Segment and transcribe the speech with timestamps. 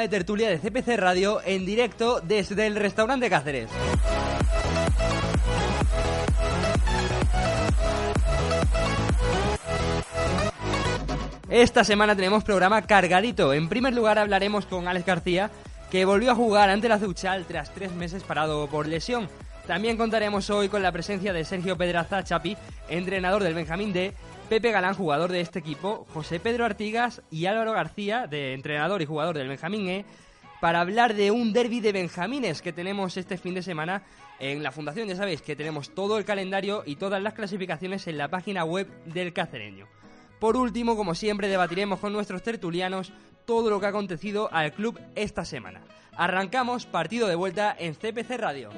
[0.00, 3.68] de tertulia de CPC Radio en directo desde el restaurante Cáceres.
[11.50, 13.54] Esta semana tenemos programa cargadito.
[13.54, 15.50] En primer lugar hablaremos con Alex García,
[15.90, 19.28] que volvió a jugar ante la Zuchal tras tres meses parado por lesión.
[19.68, 22.56] También contaremos hoy con la presencia de Sergio Pedraza Chapi,
[22.88, 24.14] entrenador del Benjamín D,
[24.48, 29.04] Pepe Galán, jugador de este equipo, José Pedro Artigas y Álvaro García, de entrenador y
[29.04, 30.06] jugador del Benjamín E,
[30.62, 34.04] para hablar de un derby de Benjamines que tenemos este fin de semana
[34.40, 35.06] en la Fundación.
[35.06, 38.88] Ya sabéis que tenemos todo el calendario y todas las clasificaciones en la página web
[39.04, 39.86] del Cacereño.
[40.40, 43.12] Por último, como siempre, debatiremos con nuestros tertulianos
[43.44, 45.82] todo lo que ha acontecido al club esta semana.
[46.16, 48.70] Arrancamos partido de vuelta en CPC Radio.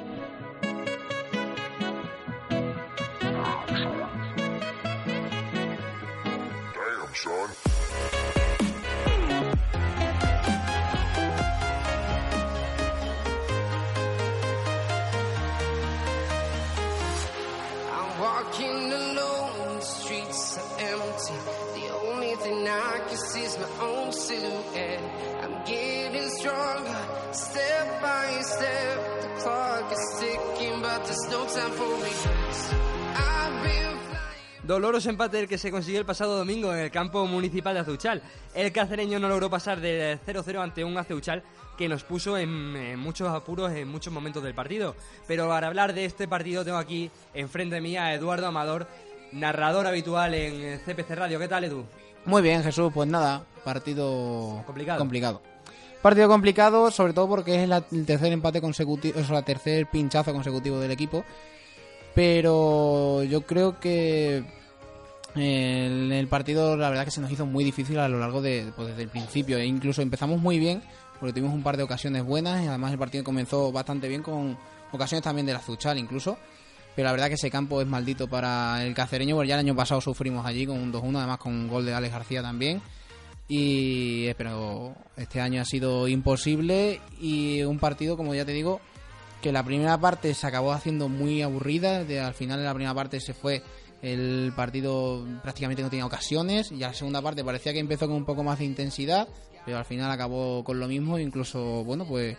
[34.63, 38.23] Doloroso empate el que se consiguió el pasado domingo en el campo municipal de Azuchal.
[38.55, 41.43] El cacereño no logró pasar de 0-0 ante un Azuchal
[41.77, 44.95] que nos puso en, en muchos apuros en muchos momentos del partido.
[45.27, 48.87] Pero para hablar de este partido tengo aquí enfrente mía a Eduardo Amador,
[49.33, 51.41] narrador habitual en CPC Radio.
[51.41, 51.85] ¿Qué tal, Edu?
[52.27, 54.99] Muy bien, Jesús, pues nada, partido Complicado.
[55.01, 55.43] complicado.
[56.03, 59.87] Partido complicado, sobre todo porque es la- el tercer empate consecutivo, o sea, el tercer
[59.87, 61.25] pinchazo consecutivo del equipo.
[62.21, 64.45] Pero yo creo que
[65.35, 68.71] el, el partido, la verdad, que se nos hizo muy difícil a lo largo de,
[68.77, 69.57] pues, desde el principio.
[69.57, 70.83] E incluso empezamos muy bien,
[71.19, 74.59] porque tuvimos un par de ocasiones buenas y además el partido comenzó bastante bien con
[74.93, 76.37] ocasiones también del Azuchal incluso.
[76.95, 79.75] Pero la verdad que ese campo es maldito para el cacereño, porque ya el año
[79.75, 82.83] pasado sufrimos allí con un 2-1, además con un gol de Alex García también.
[83.49, 88.83] Y eh, pero este año ha sido imposible y un partido, como ya te digo,
[89.43, 92.05] que la primera parte se acabó haciendo muy aburrida.
[92.05, 93.63] De, al final de la primera parte se fue
[94.03, 98.17] el partido prácticamente no tenía ocasiones y a la segunda parte parecía que empezó con
[98.17, 99.29] un poco más de intensidad,
[99.67, 101.19] pero al final acabó con lo mismo.
[101.19, 102.37] Incluso, bueno, pues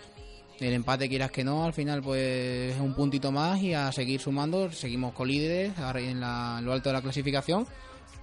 [0.59, 4.19] el empate quieras que no, al final pues es un puntito más y a seguir
[4.19, 7.65] sumando, seguimos con líderes en, la- en lo alto de la clasificación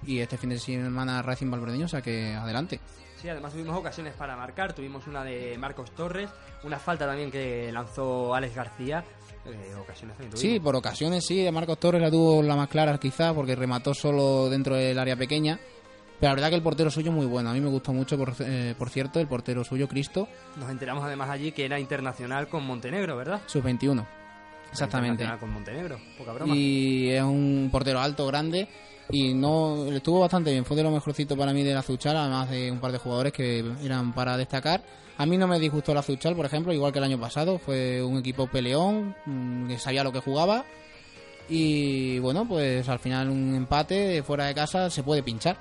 [0.05, 2.79] y este fin de semana Racing Valverdeño, o sea que adelante.
[3.21, 4.73] Sí, además tuvimos ocasiones para marcar.
[4.73, 6.29] Tuvimos una de Marcos Torres,
[6.63, 9.03] una falta también que lanzó Alex García.
[9.45, 10.37] Eh, ocasiones también.
[10.37, 13.93] Sí, por ocasiones sí, de Marcos Torres la tuvo la más clara quizá porque remató
[13.93, 15.59] solo dentro del área pequeña.
[16.19, 18.33] Pero la verdad que el portero suyo muy bueno, a mí me gustó mucho, por,
[18.39, 22.65] eh, por cierto, el portero suyo, Cristo, Nos enteramos además allí que era internacional con
[22.65, 23.41] Montenegro, ¿verdad?
[23.45, 24.05] sub-21.
[24.69, 25.23] Exactamente.
[25.23, 26.53] Internacional con Montenegro, poca broma.
[26.55, 28.67] Y es un portero alto, grande.
[29.11, 30.65] Y no estuvo bastante bien.
[30.65, 33.33] Fue de lo mejorcito para mí de la Zuchal, además de un par de jugadores
[33.33, 34.83] que eran para destacar.
[35.17, 37.57] A mí no me disgustó la Zuchal, por ejemplo, igual que el año pasado.
[37.57, 40.63] Fue un equipo peleón, mm, que sabía lo que jugaba.
[41.49, 45.57] Y bueno, pues al final un empate fuera de casa se puede pinchar.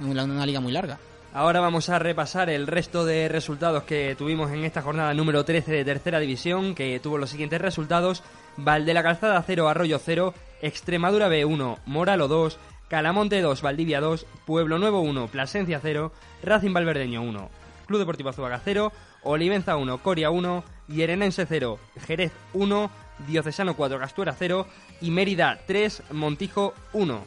[0.00, 0.98] En una, una liga muy larga.
[1.34, 5.72] Ahora vamos a repasar el resto de resultados que tuvimos en esta jornada número 13
[5.72, 8.22] de tercera división, que tuvo los siguientes resultados.
[8.58, 12.58] Valde la Calzada 0, Arroyo 0, Extremadura B1, Moralo 2,
[12.92, 16.12] Calamonte 2, Valdivia 2, Pueblo Nuevo 1, Plasencia 0,
[16.42, 17.48] Racing Valverdeño 1,
[17.86, 18.92] Club Deportivo Azuaga 0,
[19.22, 22.90] Olivenza 1, Coria 1, Yerenense 0, Jerez 1,
[23.26, 24.66] Diocesano 4, Castuera 0
[25.00, 27.24] y Mérida 3, Montijo 1.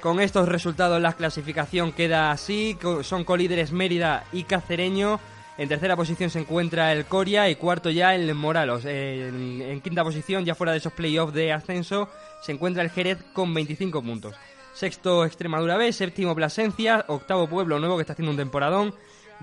[0.00, 5.20] Con estos resultados la clasificación queda así, son colíderes Mérida y Cacereño.
[5.58, 8.84] En tercera posición se encuentra el Coria y cuarto ya el Moralos.
[8.84, 12.10] En, quinta posición, ya fuera de esos playoffs de ascenso,
[12.42, 14.34] se encuentra el Jerez con 25 puntos.
[14.74, 18.94] Sexto Extremadura B, séptimo Plasencia, octavo Pueblo Nuevo que está haciendo un temporadón,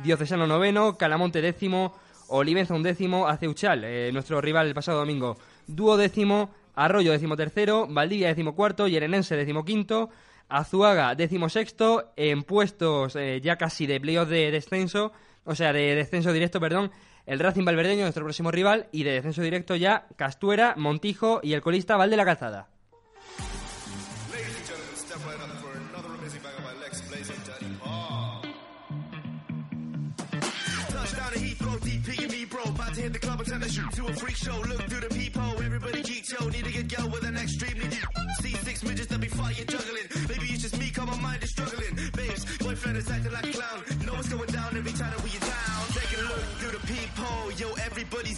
[0.04, 1.96] Diocesano noveno, Calamonte décimo,
[2.28, 7.88] Olivenza un décimo, Aceuchal, eh, nuestro rival el pasado domingo, Dúo décimo, Arroyo décimo tercero,
[7.90, 10.12] Valdivia décimo cuarto, Yerenense décimo quinto,
[10.48, 15.12] Azuaga décimo sexto, en puestos eh, ya casi de playoff de descenso,
[15.46, 16.92] o sea, de descenso directo, perdón,
[17.26, 21.62] el Racing Valverdeño, nuestro próximo rival, y de descenso directo ya Castuera, Montijo y el
[21.62, 22.68] colista Val de la Calzada.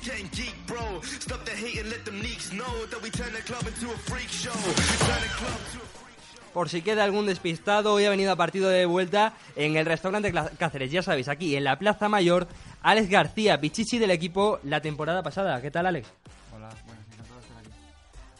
[0.05, 1.01] Geek, bro.
[1.19, 3.97] Stop the hate and let them neeks know that we turn the club into a
[3.97, 4.51] freak show.
[4.51, 8.69] Turn the club to a Por si queda algún despistado, hoy ha venido a partido
[8.69, 10.91] de vuelta en el restaurante Cáceres.
[10.91, 12.47] Ya sabéis, aquí en la Plaza Mayor,
[12.81, 15.61] Alex García, pichichi del equipo la temporada pasada.
[15.61, 16.07] ¿Qué tal, Alex?
[16.55, 17.69] Hola, bueno, encantado de estar aquí.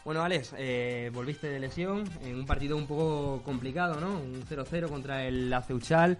[0.06, 4.12] Bueno, Alex, eh, volviste de lesión en un partido un poco complicado, ¿no?
[4.12, 6.18] Un 0-0 contra el Aceuchal.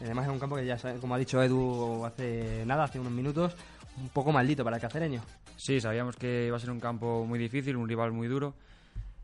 [0.00, 3.56] Además, es un campo que ya, como ha dicho Edu hace nada, hace unos minutos,
[4.00, 5.22] un poco maldito para el cacereño.
[5.56, 8.54] Sí, sabíamos que iba a ser un campo muy difícil, un rival muy duro.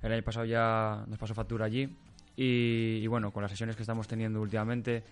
[0.03, 1.89] El año pasado ya nos pasó factura allí.
[2.37, 5.03] Y, y bueno, con las sesiones que estamos teniendo últimamente,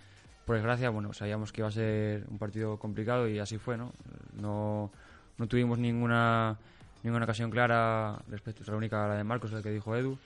[0.46, 3.92] por desgracia, bueno, sabíamos que iba a ser un partido complicado y así fue, ¿no?
[4.40, 4.90] No,
[5.36, 6.56] no tuvimos ninguna,
[7.02, 10.18] ninguna ocasión clara respecto, la única la de Marcos, la que dijo Edu.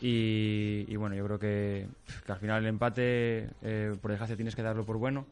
[0.00, 1.88] Y, y bueno, yo creo que,
[2.24, 5.26] que al final el empate, eh, por desgracia, tienes que darlo por bueno.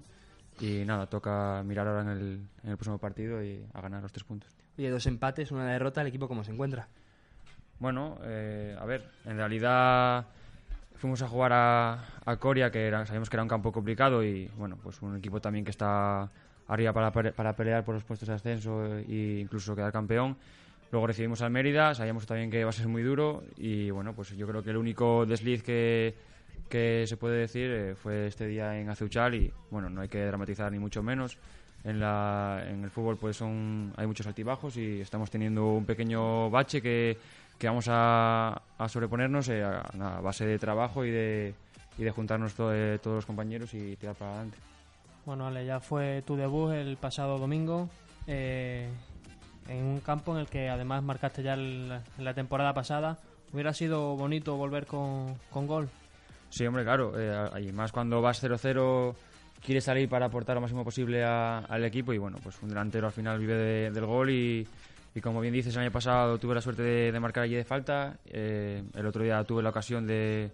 [0.61, 4.13] Y nada, toca mirar ahora en el, en el próximo partido y a ganar los
[4.13, 4.51] tres puntos.
[4.79, 6.89] Oye, dos empates, una derrota, ¿el equipo cómo se encuentra?
[7.79, 10.27] Bueno, eh, a ver, en realidad
[10.95, 14.51] fuimos a jugar a, a Coria, que era, sabíamos que era un campo complicado y
[14.57, 16.31] bueno, pues un equipo también que está
[16.69, 20.37] arriba para, para pelear por los puestos de ascenso e incluso quedar campeón.
[20.91, 24.31] Luego recibimos al Mérida, sabíamos también que va a ser muy duro y bueno, pues
[24.37, 26.15] yo creo que el único desliz que,
[26.69, 30.25] que se puede decir eh, fue este día en Aceuchal y bueno, no hay que
[30.25, 31.39] dramatizar ni mucho menos.
[31.85, 36.51] En, la, en el fútbol pues son hay muchos altibajos y estamos teniendo un pequeño
[36.51, 37.17] bache que,
[37.59, 41.55] que vamos a, a sobreponernos eh, a, a base de trabajo y de,
[41.97, 44.59] y de juntarnos to- eh, todos los compañeros y tirar para adelante.
[45.25, 47.89] Bueno, Ale, ya fue tu debut el pasado domingo
[48.27, 48.89] eh,
[49.69, 53.19] en un campo en el que además marcaste ya el- la temporada pasada.
[53.53, 55.89] Hubiera sido bonito volver con, con gol.
[56.51, 57.13] Sí, hombre, claro.
[57.17, 59.15] eh, y más cuando vas 0-0,
[59.65, 62.13] quieres salir para aportar lo máximo posible a- al equipo.
[62.13, 64.31] Y bueno, pues un delantero al final vive de- del gol.
[64.31, 64.67] Y,
[65.15, 67.65] y como bien dices, el año pasado tuve la suerte de, de marcar allí de
[67.65, 68.17] falta.
[68.27, 70.51] eh, el otro día tuve la ocasión de,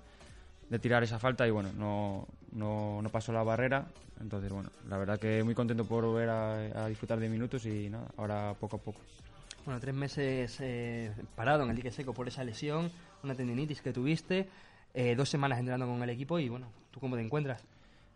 [0.71, 3.87] de tirar esa falta y bueno, no, no, no pasó la barrera.
[4.21, 7.91] Entonces, bueno, la verdad que muy contento por volver a, a disfrutar de minutos y
[7.91, 9.01] nada, ahora poco a poco.
[9.65, 12.91] Bueno, tres meses eh, parado en el dique seco por esa lesión,
[13.25, 14.49] una tendinitis que tuviste,
[14.95, 17.65] eh, dos semanas entrenando con el equipo y bueno, ¿tú cómo te encuentras?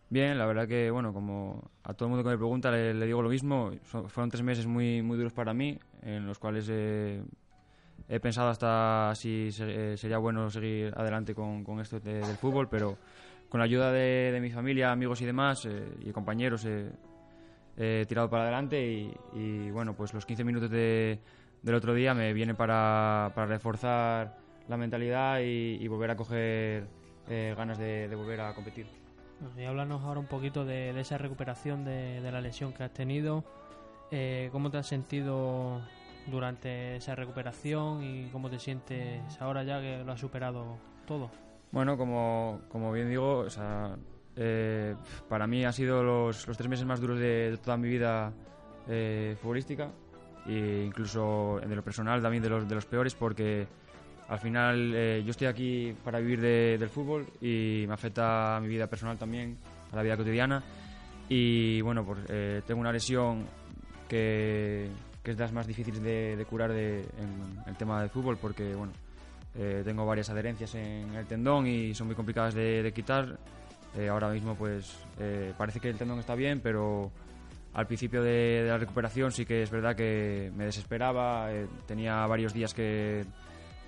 [0.09, 3.05] Bien, la verdad que, bueno, como a todo el mundo que me pregunta le, le
[3.05, 6.67] digo lo mismo, son- fueron tres meses muy, muy duros para mí, en los cuales
[6.71, 7.21] eh,
[8.07, 12.69] he pensado hasta si eh, sería bueno seguir adelante con, con esto de- del fútbol,
[12.69, 12.97] pero
[13.49, 16.89] con la ayuda de, de mi familia, amigos y demás, eh, y compañeros, eh,
[17.77, 21.19] he tirado para adelante y, y, bueno, pues los 15 minutos de-
[21.61, 24.37] del otro día me vienen para, para reforzar
[24.67, 26.87] la mentalidad y, y volver a coger
[27.29, 28.85] eh, ganas de- de volver a competir.
[29.57, 32.93] Y háblanos ahora un poquito de, de esa recuperación de, de la lesión que has
[32.93, 33.43] tenido.
[34.11, 35.81] Eh, ¿Cómo te has sentido
[36.25, 41.29] durante esa recuperación y cómo te sientes ahora ya que lo has superado todo?
[41.71, 43.95] Bueno, como, como bien digo, o sea,
[44.35, 44.95] eh,
[45.29, 48.31] para mí han sido los, los tres meses más duros de, de toda mi vida
[48.87, 49.89] eh, futbolística
[50.47, 53.67] e incluso de lo personal también de los, de los peores porque
[54.29, 58.59] al final eh, yo estoy aquí para vivir de- del fútbol y me afecta a
[58.59, 59.57] mi vida personal también,
[59.91, 60.63] a la vida cotidiana.
[61.29, 63.45] Y bueno, pues eh, tengo una lesión
[64.07, 64.89] que,
[65.23, 68.37] que es de las más difíciles de, de curar de, en el tema del fútbol
[68.41, 68.93] porque bueno,
[69.55, 73.37] eh, tengo varias adherencias en el tendón y son muy complicadas de, de quitar.
[73.97, 77.11] Eh, ahora mismo pues eh, parece que el tendón está bien, pero
[77.73, 82.25] al principio de, de la recuperación sí que es verdad que me desesperaba, eh, tenía
[82.27, 83.25] varios días que,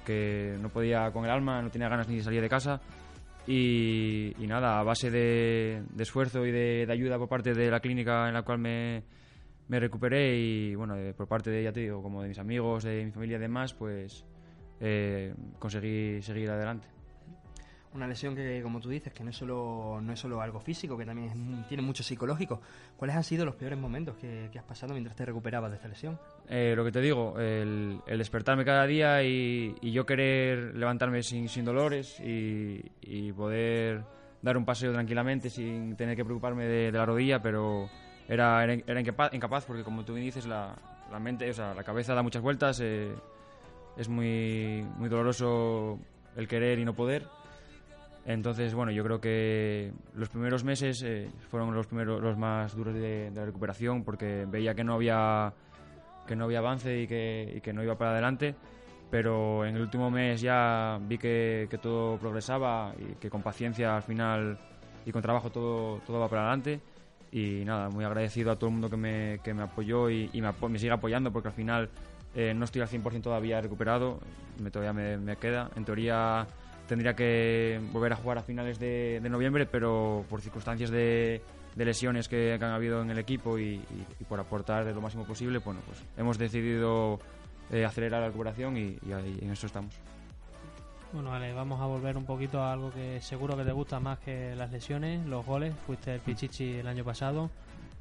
[0.09, 2.81] que no podía con el alma, no tenía ganas ni de salir de casa
[3.45, 7.69] y, y nada, a base de, de esfuerzo y de, de ayuda por parte de
[7.69, 9.03] la clínica en la cual me,
[9.67, 12.83] me recuperé y bueno, de- por parte de, ya te digo, como de mis amigos,
[12.83, 14.25] de mi familia y demás, pues
[14.79, 16.87] eh, conseguí seguir adelante.
[17.91, 20.95] Una lesión que, como tú dices, que no es solo, no es solo algo físico,
[20.95, 22.61] que también es tiene mucho psicológico.
[22.95, 25.87] ¿Cuáles han sido los peores momentos que, que has pasado mientras te recuperabas de esta
[25.87, 26.19] lesión?
[26.47, 31.23] Eh, lo que te digo, el, el despertarme cada día y, y yo querer levantarme
[31.23, 34.03] sin, sin dolores y, y poder
[34.43, 37.89] dar un paseo tranquilamente sin tener que preocuparme de, de la rodilla, pero
[38.27, 40.75] era, era, era incapa- incapaz porque como tú bien dices, la,
[41.11, 43.15] la mente, o sea, la cabeza da muchas vueltas, eh,
[43.97, 45.97] es muy, muy doloroso
[46.35, 47.27] el querer y no poder.
[48.25, 52.93] Entonces, bueno, yo creo que los primeros meses eh, fueron los primeros los más duros
[52.93, 55.53] de, la recuperación porque veía que no había
[56.27, 58.53] que no había avance y que, que no iba para adelante,
[59.09, 63.95] pero en el último mes ya vi que, que todo progresaba y que con paciencia
[63.95, 64.59] al final
[65.07, 66.81] y con trabajo todo, todo va para adelante.
[67.31, 70.79] Y nada, muy agradecido a todo el mundo que me, que me apoyó y, me,
[70.79, 71.89] sigue apoyando porque al final
[72.35, 74.19] eh, no estoy al 100% todavía recuperado,
[74.61, 75.71] me, todavía me queda.
[75.75, 76.45] En teoría
[76.89, 81.41] tendría que volver a jugar a finales de, de noviembre, pero por circunstancias de,
[81.75, 84.99] de lesiones que, que han habido en el equipo y, y- y por aportar lo
[84.99, 87.19] máximo posible, bueno, pues hemos decidido
[87.71, 89.93] eh, acelerar la recuperación y, y ahí en eso estamos.
[91.13, 94.19] Bueno, vale, vamos a volver un poquito a algo que seguro que te gusta más
[94.19, 95.73] que las lesiones, los goles.
[95.87, 97.49] Fuiste el Pichichi el año pasado.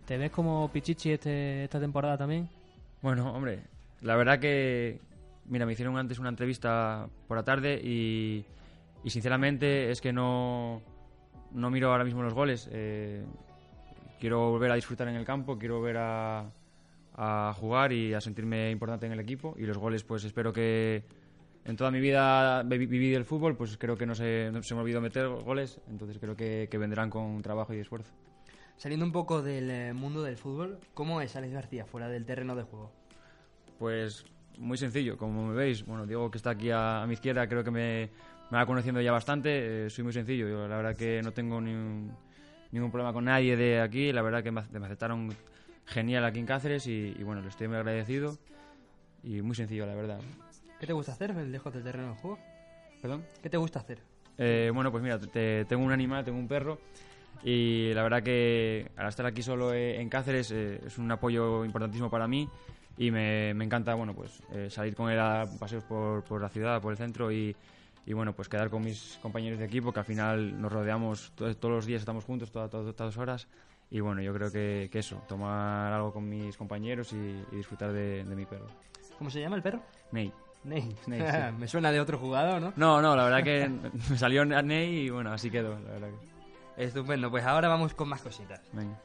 [0.06, 2.48] ¿Te ves como Pichichi este, esta temporada también?
[3.00, 3.60] Bueno, hombre,
[4.02, 5.00] la verdad que,
[5.46, 8.44] mira, me hicieron antes una entrevista por la tarde y,
[9.04, 10.82] y sinceramente es que no,
[11.52, 12.68] no miro ahora mismo los goles.
[12.72, 13.24] Eh,
[14.20, 16.44] quiero volver a disfrutar en el campo, quiero volver a,
[17.14, 21.04] a jugar y a sentirme importante en el equipo y los goles pues espero que
[21.64, 24.74] en toda mi vida vi- viví del fútbol, pues creo que no se, no se
[24.74, 28.12] me olvidó meter goles, entonces creo que, que vendrán con trabajo y esfuerzo.
[28.76, 32.54] Saliendo un poco del eh, mundo del fútbol, ¿cómo es Alex García fuera del terreno
[32.56, 32.92] de juego?
[33.78, 34.24] Pues
[34.56, 35.84] muy sencillo, como me veis.
[35.84, 38.10] Bueno, Diego que está aquí a, a mi izquierda creo que me,
[38.50, 39.86] me va conociendo ya bastante.
[39.86, 40.48] eh, soy muy sencillo.
[40.48, 42.16] Yo la verdad que no tengo ni un-
[42.72, 44.12] ningún problema con nadie de aquí.
[44.12, 45.34] La verdad que me, me aceptaron
[45.86, 48.38] genial aquí en Cáceres y, y bueno, le estoy muy agradecido.
[49.22, 50.20] Y muy sencillo, la verdad.
[50.78, 52.38] ¿Qué te gusta hacer lejos del terreno de juego?
[53.02, 53.24] ¿Perdón?
[53.42, 53.98] ¿Qué te gusta hacer?
[54.38, 56.78] Eh, bueno, pues mira, te- tengo un animal, tengo un perro
[57.42, 61.64] y la verdad que al estar aquí solo eh, en Cáceres eh, es un apoyo
[61.64, 62.48] importantísimo para mí
[62.96, 66.48] y me, me encanta, bueno, pues eh, salir con él a paseos por, por la
[66.48, 67.54] ciudad, por el centro y,
[68.08, 71.54] y, bueno, pues quedar con mis compañeros de equipo que al final nos rodeamos to-
[71.56, 73.48] todos los días, estamos juntos todas, todas, todas horas
[73.90, 77.16] y bueno, yo creo que, que eso, tomar algo con mis compañeros y,
[77.52, 78.66] y disfrutar de, de mi perro.
[79.18, 79.80] ¿Cómo se llama el perro?
[80.12, 80.32] Ney.
[80.64, 80.96] Ney.
[81.06, 81.36] Ney, sí.
[81.58, 82.72] Me suena de otro jugador, ¿no?
[82.76, 83.68] No, no, la verdad que
[84.10, 86.08] me salió Ney y bueno, así quedó, la verdad
[86.76, 86.84] que.
[86.84, 88.60] Estupendo, pues ahora vamos con más cositas.
[88.72, 88.96] Venga.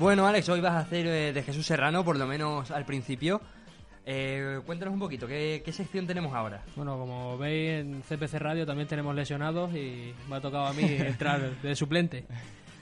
[0.00, 3.40] Bueno, Alex, hoy vas a hacer eh, de Jesús Serrano, por lo menos al principio.
[4.06, 6.62] Eh, cuéntanos un poquito, ¿qué, qué sección tenemos ahora?
[6.74, 10.82] Bueno, como veis en CPC Radio también tenemos lesionados y me ha tocado a mí
[10.88, 12.24] entrar de suplente.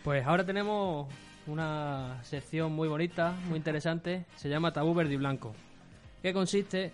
[0.05, 1.09] Pues ahora tenemos
[1.49, 5.55] una sección muy bonita, muy interesante, se llama Tabú Verde y Blanco,
[6.23, 6.93] que consiste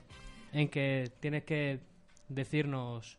[0.53, 1.81] en que tienes que
[2.29, 3.19] decirnos,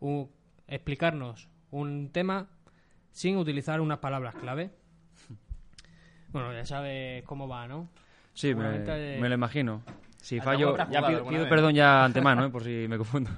[0.00, 0.28] un-
[0.66, 2.48] explicarnos un tema
[3.12, 4.70] sin utilizar unas palabras clave.
[6.32, 7.88] Bueno, ya sabes cómo va, ¿no?
[8.32, 8.78] Sí, me,
[9.18, 9.82] me lo imagino.
[10.18, 12.50] Si Al fallo, ya pido, pido perdón ya antemano, ¿eh?
[12.50, 13.30] por si me confundo.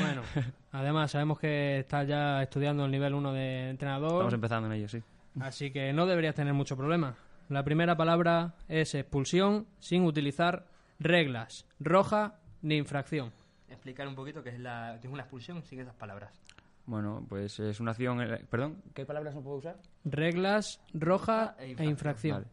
[0.00, 0.22] Bueno,
[0.72, 4.12] además sabemos que estás ya estudiando el nivel 1 de entrenador.
[4.12, 5.02] Estamos empezando en ello, sí.
[5.40, 7.14] Así que no deberías tener mucho problema.
[7.50, 10.66] La primera palabra es expulsión sin utilizar
[10.98, 13.32] reglas, roja ni infracción.
[13.68, 16.40] Explicar un poquito qué es, la, qué es una expulsión sin esas palabras.
[16.86, 18.22] Bueno, pues es una acción...
[18.22, 18.82] eh, ¿Perdón?
[18.94, 19.76] ¿Qué palabras no puedo usar?
[20.04, 22.42] Reglas, roja Ah, e e infracción.
[22.42, 22.46] Vale.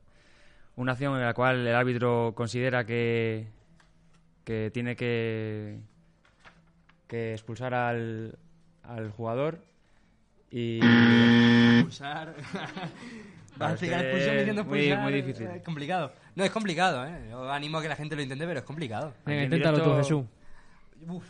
[0.77, 3.48] Una acción en la cual el árbitro considera que,
[4.46, 5.79] que tiene que,
[7.08, 8.38] que expulsar al,
[8.84, 9.60] al jugador
[10.50, 10.79] Y.
[11.75, 12.36] Expulsar.
[13.79, 15.48] Diciendo muy- difícil.
[15.48, 16.13] Es complicado.
[16.36, 17.27] No, es complicado, ¿eh?
[17.29, 19.13] Yo animo a que la gente lo intente, pero es complicado.
[19.25, 20.25] Venga, en inténtalo directo- tú, Jesús.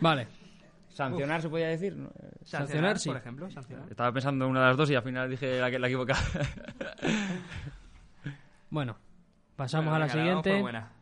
[0.00, 0.26] Vale.
[0.98, 1.96] ¿Sancionar se podía decir?
[1.96, 3.08] Eh, Sancionar, sí.
[3.08, 3.88] por ejemplo, sancionar.
[3.88, 6.20] Estaba pensando en una de las dos y al final dije la, que- la equivocada.
[8.70, 8.96] Bueno,
[9.56, 10.60] pasamos a la Venga, damos por siguiente.
[10.62, 10.92] buena.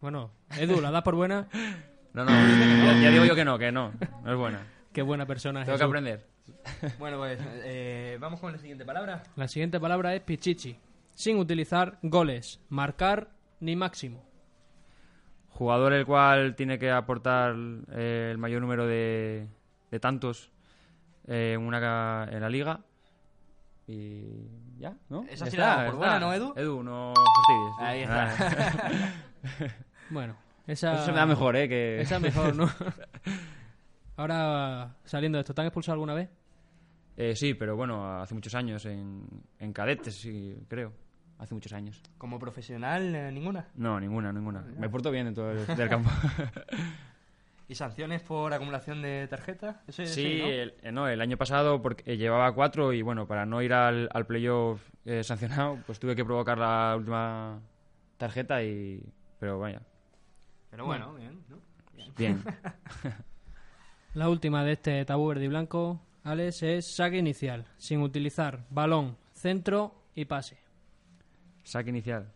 [0.00, 1.48] Bueno, Edu, ¿la das por buena?
[2.14, 3.92] No, no, ya, ya digo yo que no, que no.
[4.24, 4.66] No es buena.
[4.92, 6.26] Qué buena persona Tengo que aprender.
[6.98, 9.22] Bueno, pues eh, vamos con la siguiente palabra.
[9.36, 10.76] La siguiente palabra es pichichi.
[11.14, 13.28] Sin utilizar goles, marcar
[13.60, 14.24] ni máximo.
[15.58, 17.52] Jugador el cual tiene que aportar
[17.90, 19.48] eh, el mayor número de,
[19.90, 20.52] de tantos
[21.26, 22.78] eh, en, una, en la liga.
[23.88, 24.46] Y
[24.78, 25.24] ya, ¿no?
[25.28, 26.52] Esa sí la por buena, ¿no, Edu?
[26.54, 27.74] Edu, no fastidies.
[27.80, 28.32] Ahí Ah.
[28.32, 29.74] está.
[30.10, 30.36] Bueno,
[30.66, 30.94] esa...
[30.94, 31.68] Eso se me da mejor, ¿eh?
[31.68, 32.00] Que...
[32.02, 32.68] Esa mejor, ¿no?
[34.16, 36.28] Ahora, saliendo de esto, ¿te han expulsado alguna vez?
[37.16, 39.26] Eh, sí, pero bueno, hace muchos años en,
[39.58, 40.92] en cadetes, sí, creo.
[41.38, 42.02] Hace muchos años.
[42.18, 43.68] Como profesional, eh, ninguna.
[43.76, 44.62] No, ninguna, ninguna.
[44.76, 46.10] Me porto bien en todo el del campo.
[47.68, 49.76] ¿Y sanciones por acumulación de tarjetas?
[49.88, 50.46] Sí, ¿no?
[50.46, 53.74] el, eh, no, el año pasado porque eh, llevaba cuatro y bueno, para no ir
[53.74, 57.60] al, al playoff eh, sancionado, pues tuve que provocar la última
[58.16, 59.04] tarjeta y...
[59.38, 59.82] Pero vaya,
[60.70, 61.58] Pero bueno, bien, ¿no?
[62.16, 62.42] bien.
[64.14, 69.16] La última de este tabú verde y blanco, Alex, es saque inicial, sin utilizar balón,
[69.32, 70.58] centro y pase.
[71.68, 72.32] Saque inicial.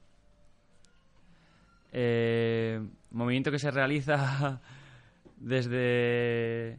[1.90, 4.60] Eh, movimiento que se realiza
[5.38, 6.78] desde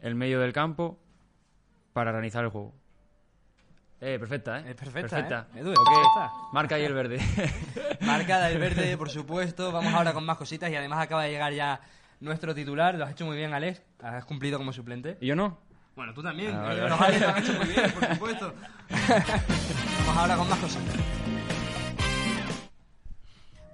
[0.00, 0.98] el medio del campo
[1.92, 2.72] para realizar el juego.
[4.00, 4.70] Eh, perfecta, ¿eh?
[4.70, 5.60] Es perfecta, ¿eh?
[5.60, 6.32] Edu, es perfecta.
[6.54, 7.20] Marca ahí el verde.
[8.00, 9.70] Marcada el verde, por supuesto.
[9.72, 11.78] Vamos ahora con más cositas y además acaba de llegar ya
[12.20, 12.94] nuestro titular.
[12.94, 13.82] Lo has hecho muy bien, Alex.
[14.00, 15.18] Has cumplido como suplente.
[15.20, 15.58] ¿Y yo no?
[15.96, 16.54] Bueno, tú también.
[16.54, 16.88] Ah, vale, Eh, vale.
[16.88, 18.54] Los Alex lo han hecho muy bien, por supuesto.
[20.06, 21.21] Vamos ahora con más cositas.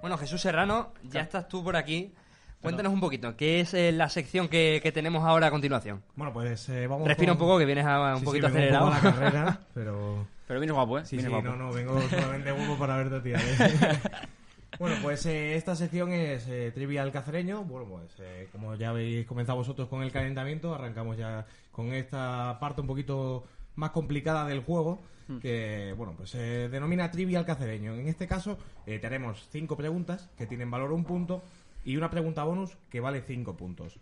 [0.01, 2.13] Bueno, Jesús Serrano, ya estás tú por aquí.
[2.61, 6.03] Cuéntanos un poquito, ¿qué es eh, la sección que, que tenemos ahora a continuación?
[6.15, 7.07] Bueno, pues eh, vamos.
[7.07, 8.85] Respira un poco, que vienes a- un Sí, sí, poquito vengo acelerado.
[8.87, 10.27] Un poco a la carrera, pero.
[10.45, 11.05] Pero vienes guapo, ¿eh?
[11.05, 11.55] Sí, Vienes sí, guapo.
[11.57, 13.31] no, no, vengo solamente guapo para verte a ti.
[13.31, 13.99] ¿eh?
[14.79, 17.63] bueno, pues eh, esta sección es eh, Trivial Cacereño.
[17.63, 22.57] Bueno, pues eh, como ya habéis comenzado vosotros con el calentamiento, arrancamos ya con esta
[22.59, 25.01] parte un poquito más complicada del juego,
[25.41, 27.95] que, bueno, pues se denomina Trivial Cacereño.
[27.95, 31.43] En este caso, eh, tenemos cinco preguntas que tienen valor un punto
[31.85, 33.99] y una pregunta bonus que vale cinco puntos.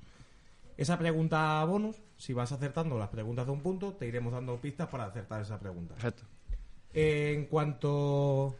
[0.77, 4.87] Esa pregunta bonus, si vas acertando las preguntas de un punto, te iremos dando pistas
[4.87, 5.95] para acertar esa pregunta.
[5.95, 6.23] Perfecto.
[6.93, 8.55] Eh, en cuanto.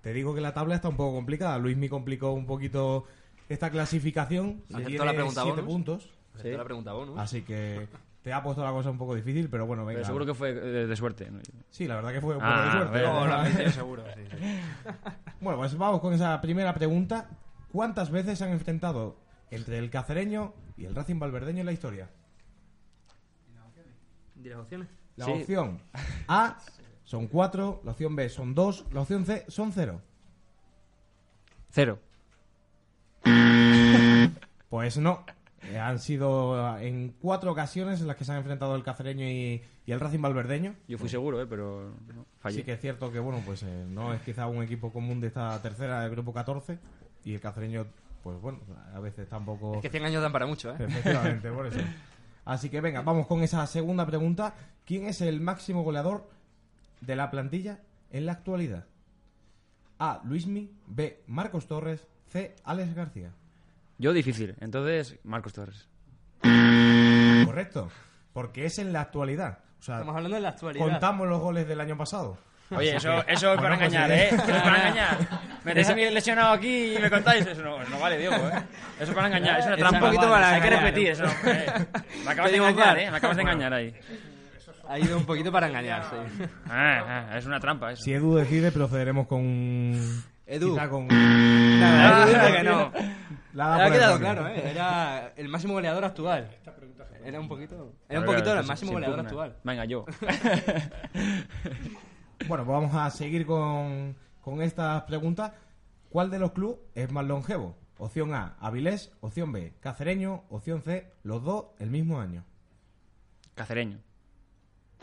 [0.00, 1.58] Te digo que la tabla está un poco complicada.
[1.58, 3.04] Luis me complicó un poquito
[3.48, 4.62] esta clasificación.
[4.72, 5.74] Acertó la pregunta siete bonus.
[5.74, 6.10] puntos.
[6.42, 7.18] La pregunta bonus.
[7.18, 7.86] Así que
[8.22, 9.98] te ha puesto la cosa un poco difícil, pero bueno, venga.
[9.98, 11.30] Pero seguro que fue de, de suerte.
[11.30, 11.40] ¿no?
[11.70, 12.98] Sí, la verdad que fue un Ah, poco de suerte.
[12.98, 13.08] ver.
[13.08, 14.36] No, hecho seguro, sí, sí.
[15.40, 17.28] Bueno, pues vamos con esa primera pregunta.
[17.72, 19.16] ¿Cuántas veces se han enfrentado
[19.50, 22.10] entre el cacereño y el Racing Valverdeño en la historia?
[24.42, 24.88] ¿Y las opciones?
[25.16, 25.32] La Sí.
[25.32, 25.80] opción
[26.28, 26.58] A
[27.04, 30.00] son cuatro, la opción B son dos, la opción C son cero.
[31.70, 31.98] Cero.
[34.68, 35.24] Pues no.
[35.64, 39.26] Eh, han sido eh, en cuatro ocasiones en las que se han enfrentado el cacereño
[39.26, 40.74] y, y el Racing Valverdeño.
[40.88, 41.46] Yo fui seguro, ¿eh?
[41.46, 42.56] Pero no, fallé.
[42.56, 45.26] Sí que es cierto que, bueno, pues eh, no es quizá un equipo común de
[45.26, 46.78] esta tercera del grupo 14
[47.24, 47.86] y el cacereño,
[48.22, 48.60] pues bueno,
[48.94, 49.74] a veces tampoco...
[49.74, 50.76] Es que 100 años dan para mucho, ¿eh?
[50.78, 51.80] Efectivamente, por eso.
[52.44, 54.54] Así que venga, vamos con esa segunda pregunta.
[54.86, 56.28] ¿Quién es el máximo goleador
[57.02, 58.86] de la plantilla en la actualidad?
[59.98, 60.22] A.
[60.24, 60.72] Luismi.
[60.86, 61.22] B.
[61.26, 62.06] Marcos Torres.
[62.28, 62.56] C.
[62.64, 63.32] Alex García.
[64.00, 64.56] Yo difícil.
[64.60, 65.86] Entonces, Marcos Torres.
[67.44, 67.88] Correcto.
[68.32, 69.58] Porque es en la actualidad.
[69.78, 70.84] O sea, Estamos hablando de la actualidad.
[70.86, 72.38] contamos los goles del año pasado.
[72.70, 74.22] Oye, eso, eso es para Bueno, pues, engañar, eh.
[74.24, 74.28] ¿eh?
[74.32, 75.18] Eso es para engañar.
[75.64, 77.44] Me tenéis a mí lesionado aquí y me contáis.
[77.46, 78.62] Eso no, no vale, Diego, ¿eh?
[79.00, 79.98] Eso es para engañar, es una trampa.
[79.98, 81.24] un poquito para Hay que repetir eso.
[81.44, 81.66] eh.
[82.24, 82.98] Me acabas de engañar.
[82.98, 83.10] ¿eh?
[83.10, 83.94] Me acabas de engañar ahí.
[84.88, 86.44] Ha ido un poquito para engañar, sí.
[86.68, 88.02] Ah, ah, es una trampa eso.
[88.02, 90.22] Si Edu decide, procederemos con.
[90.50, 90.72] Edu.
[90.74, 91.06] quizá con.
[91.80, 92.92] Nada, Ah, Edu dice que no.
[93.54, 94.70] La Ha quedado claro, ¿eh?
[94.70, 96.50] Era el máximo goleador actual.
[97.24, 97.92] Era un poquito...
[98.08, 99.56] Era un poquito el máximo goleador actual.
[99.64, 100.04] Venga, yo.
[102.48, 105.52] Bueno, pues vamos a seguir con, con estas preguntas.
[106.08, 107.76] ¿Cuál de los clubes es más longevo?
[107.98, 109.12] Opción A, Avilés.
[109.20, 110.44] Opción B, Cacereño.
[110.48, 112.42] Opción C, los dos el mismo año.
[113.54, 113.98] Cacereño.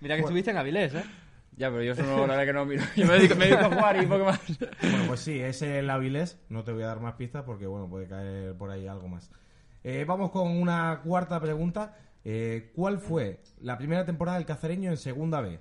[0.00, 1.04] Mira que estuviste en Avilés, ¿eh?
[1.58, 2.84] Ya, pero yo eso no, la verdad que no miro.
[2.96, 4.40] Yo me dedico, me dedico a jugar y poco más.
[4.80, 6.38] Bueno, pues sí, es el Avilés.
[6.48, 9.32] No te voy a dar más pistas porque, bueno, puede caer por ahí algo más.
[9.82, 11.96] Eh, vamos con una cuarta pregunta.
[12.24, 15.58] Eh, ¿Cuál fue la primera temporada del Cacereño en Segunda B?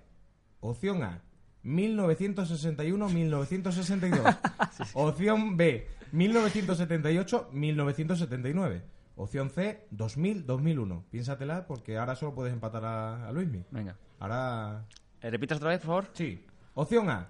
[0.60, 1.24] Opción A,
[1.64, 4.38] 1961-1962.
[4.94, 8.84] Opción B, 1978-1979.
[9.16, 11.06] Opción C, 2000-2001.
[11.10, 13.66] Piénsatela porque ahora solo puedes empatar a, a Luismi.
[13.72, 13.98] Venga.
[14.20, 14.86] Ahora
[15.30, 16.08] ¿Repitas otra vez, por favor?
[16.13, 16.44] Sí.
[16.74, 17.30] Opción A,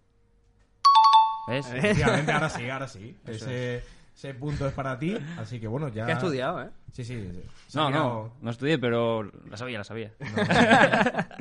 [1.48, 1.70] ¿Ves?
[1.72, 3.16] Efectivamente, ahora sí, ahora sí.
[3.26, 3.83] Ese,
[4.16, 6.05] ese punto es para ti, así que bueno, ya...
[6.07, 6.70] Que ha estudiado, ¿eh?
[6.92, 7.31] Sí, sí.
[7.33, 7.42] sí.
[7.68, 10.12] Se No, ha no, no estudié, pero la sabía, la sabía.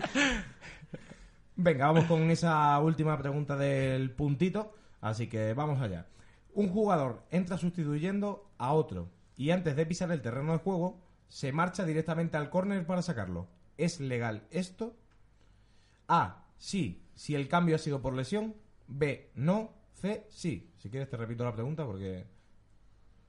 [1.55, 4.75] Venga, vamos con esa última pregunta del puntito.
[5.01, 6.05] Así que vamos allá.
[6.55, 11.51] Un jugador entra sustituyendo a otro y antes de pisar el terreno de juego se
[11.51, 13.49] marcha directamente al córner para sacarlo.
[13.77, 14.95] ¿Es legal esto?
[16.07, 16.45] A.
[16.57, 18.55] Sí, si el cambio ha sido por lesión.
[18.87, 19.31] B.
[19.35, 19.73] No.
[19.95, 20.25] C.
[20.29, 20.71] Sí.
[20.77, 22.25] Si quieres te repito la pregunta porque...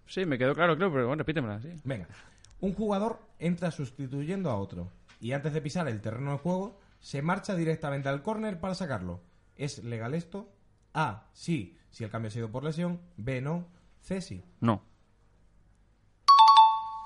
[0.06, 1.72] Sí, me quedó claro, creo, pero bueno, repítemela, sí.
[1.82, 2.06] Venga.
[2.60, 7.22] Un jugador entra sustituyendo a otro y antes de pisar el terreno de juego se
[7.22, 9.20] marcha directamente al córner para sacarlo.
[9.56, 10.48] ¿Es legal esto?
[10.94, 11.28] A.
[11.32, 13.00] Sí, si el cambio ha sido por lesión.
[13.16, 13.40] B.
[13.40, 13.64] No.
[14.02, 14.20] C.
[14.20, 14.44] Sí.
[14.60, 14.82] No.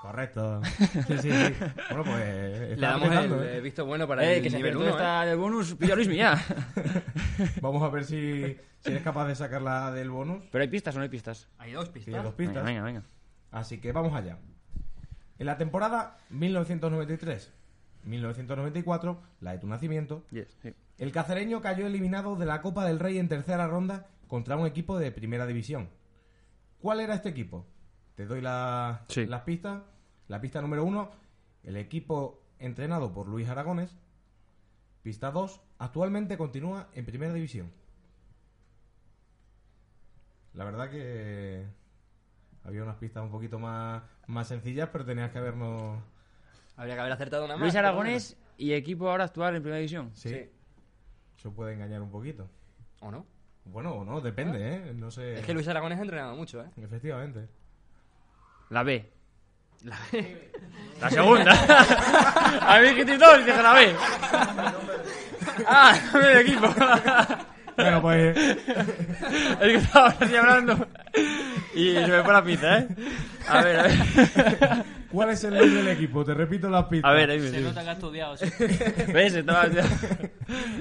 [0.02, 0.60] Correcto.
[1.06, 1.54] Sí, sí, sí.
[1.90, 2.26] Bueno, pues...
[2.26, 3.58] Le está damos el ¿eh?
[3.58, 5.26] eh, visto bueno para Eh, el que se nivel acertó 1, ¿eh?
[5.26, 6.44] del bonus, pilla ya.
[7.62, 10.42] Vamos a ver si, si eres capaz de sacarla del bonus.
[10.50, 11.46] ¿Pero hay pistas o no hay pistas?
[11.58, 12.24] Hay dos pistas.
[12.24, 12.64] dos pistas.
[12.64, 13.04] Venga, venga, venga.
[13.52, 14.38] Así que vamos allá.
[15.38, 20.74] En la temporada 1993-1994, la de tu nacimiento, Yes, sí.
[20.98, 24.96] El cacereño cayó eliminado de la Copa del Rey en tercera ronda contra un equipo
[24.98, 25.90] de primera división.
[26.80, 27.66] ¿Cuál era este equipo?
[28.14, 29.26] Te doy la- Sí.
[29.26, 29.82] las pistas.
[30.28, 31.10] La pista número uno,
[31.64, 33.98] el equipo entrenado por Luis Aragones.
[35.02, 37.72] Pista 2, actualmente continúa en primera división.
[40.54, 41.66] La verdad que
[42.64, 46.00] había unas pistas un poquito más, más sencillas, pero tenías que habernos...
[46.76, 47.62] Habría que haber acertado una más.
[47.62, 50.10] Luis pero Aragonés y equipo ahora actual en primera división.
[50.14, 50.48] Sí.
[51.36, 52.48] Eso puede engañar un poquito.
[53.00, 53.26] ¿O no?
[53.64, 54.92] Bueno, no, depende, ¿eh?
[54.94, 55.38] No sé.
[55.38, 56.70] Es que Luis Aragonés ha entrenado mucho, ¿eh?
[56.82, 57.48] Efectivamente.
[58.70, 59.10] La B.
[59.84, 60.52] La B.
[61.00, 61.52] La segunda.
[62.60, 63.94] a mí dijiste dos y dije la B.
[65.66, 66.74] ah, no de equipo.
[67.76, 68.36] Bueno, pues.
[68.36, 70.88] es que estaba así hablando.
[71.74, 72.88] Y se me fue la pizza, ¿eh?
[73.48, 74.99] A ver, a ver.
[75.10, 76.24] ¿Cuál es el nombre del equipo?
[76.24, 77.10] Te repito las pistas.
[77.10, 78.46] A ver, ahí me Se nota que ha estudiado, sí.
[79.12, 79.34] ¿Ves?
[79.34, 79.66] Estaba,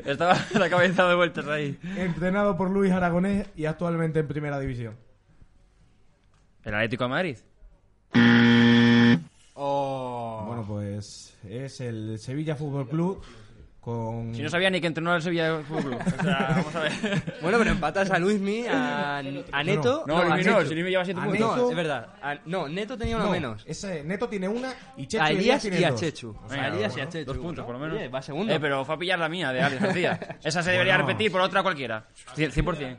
[0.05, 1.77] estaba la cabeza de vueltas ahí.
[1.97, 4.95] Entrenado por Luis Aragonés y actualmente en primera división.
[6.63, 7.37] ¿El Atlético de Madrid?
[9.55, 10.43] Oh.
[10.47, 13.21] Bueno, pues es el Sevilla Fútbol Club
[13.79, 14.33] con.
[14.35, 15.99] Si no sabía ni que entrenó al Sevilla Fútbol Club.
[16.19, 16.91] O sea, vamos a ver.
[17.41, 20.03] Bueno, pero empatas a Luismi, a, a Neto.
[20.07, 21.39] No, a Luismi no, si Luismi lleva siete A puntos.
[21.39, 22.07] Neto- No, es verdad.
[22.21, 23.63] A- no, Neto tenía uno No, menos.
[23.65, 25.99] Ese Neto tiene una y Chechu A Elías tiene y a dos.
[25.99, 26.35] Chechu.
[26.43, 27.25] O sea, a Elías y bueno, a Chechu.
[27.33, 27.97] Dos puntos, por lo menos.
[27.97, 28.53] Oye, va segundo.
[28.53, 30.19] Eh, pero fue a pillar la mía de Alex García.
[30.43, 31.07] Esa se debería Bueno.
[31.07, 32.07] repetir por otra cualquiera.
[32.35, 32.53] 100%.
[32.53, 32.97] 0-3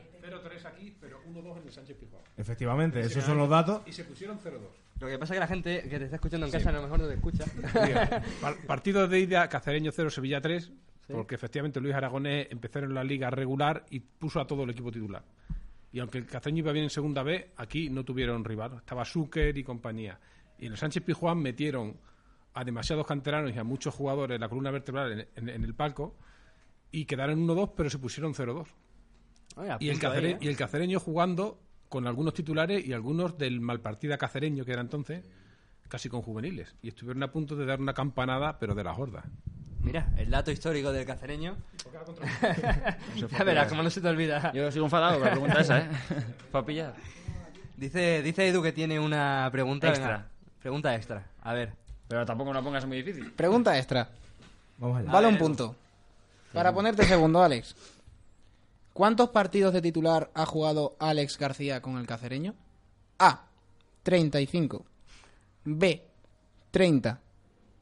[0.66, 2.22] aquí, pero 1-2 en el Sánchez Pizjuán.
[2.36, 3.82] Efectivamente, esos son los datos.
[3.86, 4.60] Y se pusieron 0-2.
[5.00, 6.82] Lo que pasa es que la gente que te está escuchando en casa a lo
[6.82, 7.44] mejor no te escucha.
[8.40, 10.70] Par- Partido de ida, Cacereño 0, Sevilla 3,
[11.08, 14.92] porque efectivamente Luis Aragonés empezó en la liga regular y puso a todo el equipo
[14.92, 15.24] titular.
[15.92, 18.74] Y aunque el Cacereño iba bien en segunda B, aquí no tuvieron rival.
[18.76, 20.20] Estaba Zucker y compañía.
[20.58, 21.96] Y en el Sánchez Pizjuán metieron
[22.54, 25.74] a demasiados canteranos y a muchos jugadores en la columna vertebral en, en- en el
[25.74, 26.16] palco
[26.92, 28.66] y quedaron 1-2, pero se pusieron 0-2.
[29.56, 30.38] Oye, a Y el, ahí, ¿eh?
[30.40, 31.60] y el cacereño jugando
[31.90, 35.24] con algunos titulares y algunos del malpartida cacereño que era entonces,
[35.88, 36.74] casi con juveniles.
[36.82, 39.24] Y estuvieron a punto de dar una campanada, pero de la horda.
[39.80, 41.56] Mira, el dato histórico del cacereño.
[43.16, 44.52] ya verás, como no se te olvida.
[44.52, 45.88] Yo sigo enfadado con la pregunta esa, ¿eh?
[46.52, 46.94] Para pillar.
[47.76, 50.06] Dice, dice Edu que tiene una pregunta Extra.
[50.06, 50.26] venga,
[50.60, 51.26] pregunta extra.
[51.42, 51.72] A ver.
[52.06, 53.32] Pero tampoco la pongas muy difícil.
[53.32, 54.10] Pregunta extra.
[54.78, 55.10] Vamos allá.
[55.10, 55.74] Vale un punto.
[56.52, 57.74] Para ponerte segundo, Alex.
[58.92, 62.54] ¿Cuántos partidos de titular ha jugado Alex García con el cacereño?
[63.18, 63.46] A.
[64.02, 64.84] 35.
[65.64, 66.08] B.
[66.70, 67.20] 30.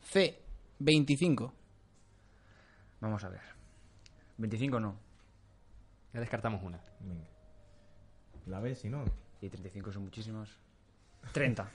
[0.03, 0.42] C.
[0.79, 1.53] 25.
[3.01, 3.40] Vamos a ver.
[4.37, 4.97] 25 no.
[6.12, 6.81] Ya descartamos una.
[7.01, 7.27] Venga.
[8.47, 9.05] La ves, si no.
[9.40, 10.51] Y 35 son muchísimos.
[11.33, 11.71] 30.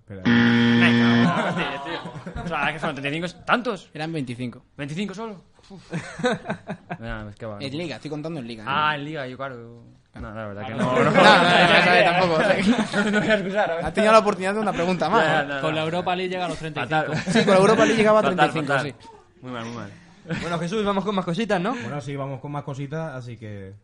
[0.00, 0.22] Espera.
[0.24, 2.42] Venga, tío.
[2.42, 3.44] O sea, que son 35.
[3.44, 3.90] ¿Tantos?
[3.94, 4.64] Eran 25.
[4.76, 5.53] ¿25 solo?
[6.98, 7.60] Nah, es que va, no.
[7.60, 8.64] En Liga, estoy contando en Liga.
[8.64, 8.66] ¿eh?
[8.68, 9.82] Ah, en Liga, yo claro.
[10.14, 11.04] No, no, la verdad que no, no.
[11.04, 12.38] no, no, ya sabes, tampoco.
[13.10, 13.84] No voy a excusar, a ver.
[13.84, 15.24] Has tenido la oportunidad de una pregunta más.
[15.24, 15.46] Ya, ¿eh?
[15.46, 15.60] no, no.
[15.60, 17.12] Con la Europa League llega a los 35.
[17.12, 17.32] Fatal.
[17.32, 18.94] Sí, con la Europa League llegaba a Fatal, 35, fatal.
[19.00, 19.08] sí.
[19.42, 19.90] Muy mal, muy mal.
[20.40, 21.74] Bueno, Jesús, vamos con más cositas, ¿no?
[21.74, 23.74] Bueno, sí, vamos con más cositas, así que...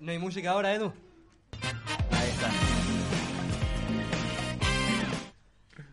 [0.00, 0.92] No hay música ahora, Edu.
[2.10, 2.50] Ahí está.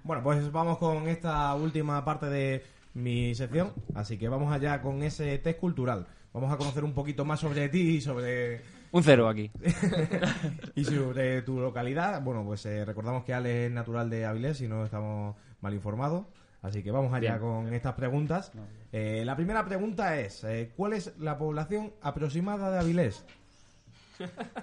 [0.03, 5.03] Bueno, pues vamos con esta última parte de mi sección, así que vamos allá con
[5.03, 6.07] ese test cultural.
[6.33, 9.51] Vamos a conocer un poquito más sobre ti y sobre Un cero aquí.
[10.75, 12.21] y sobre tu localidad.
[12.21, 16.25] Bueno, pues eh, recordamos que Ale es natural de Avilés, si no estamos mal informados.
[16.61, 17.39] Así que vamos allá Bien.
[17.39, 18.51] con estas preguntas.
[18.91, 23.23] Eh, la primera pregunta es, eh, ¿cuál es la población aproximada de Avilés?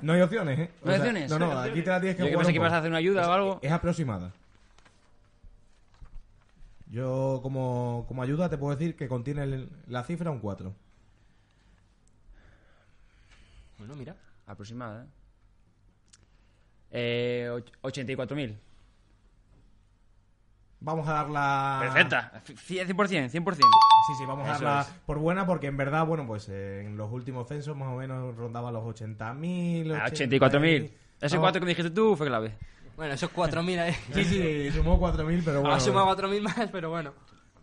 [0.01, 0.71] No hay opciones, ¿eh?
[0.83, 1.31] ¿No hay opciones?
[1.31, 2.75] No, no, aquí te la tienes que Yo que jugar pensé un que poco.
[2.75, 3.59] a hacer una ayuda o algo.
[3.63, 4.33] Es aproximada.
[6.93, 10.75] Yo como, como ayuda te puedo decir que contiene el- la cifra un 4.
[13.79, 14.15] Bueno, mira.
[14.47, 15.07] Aproximada, ¿eh?
[16.91, 18.59] Eh, och- 84.000.
[20.81, 21.79] Vamos a darla...
[21.81, 22.33] Perfecta.
[22.45, 23.55] F- 100%, 100%.
[23.57, 24.89] Sí, sí, vamos a Eso darla es.
[25.07, 28.37] por buena porque en verdad, bueno, pues eh, en los últimos censos más o menos
[28.37, 29.95] rondaba los 80.000.
[29.95, 30.39] Ah, 80.000.
[30.41, 30.91] 84.000.
[31.23, 32.55] Ese Vamos- 4 que me dijiste tú fue clave.
[32.97, 33.93] Bueno, esos 4.000 ahí.
[34.15, 35.75] Sí, sí, sumó 4.000, pero bueno.
[35.75, 37.13] Ha sumado 4.000 más, pero bueno.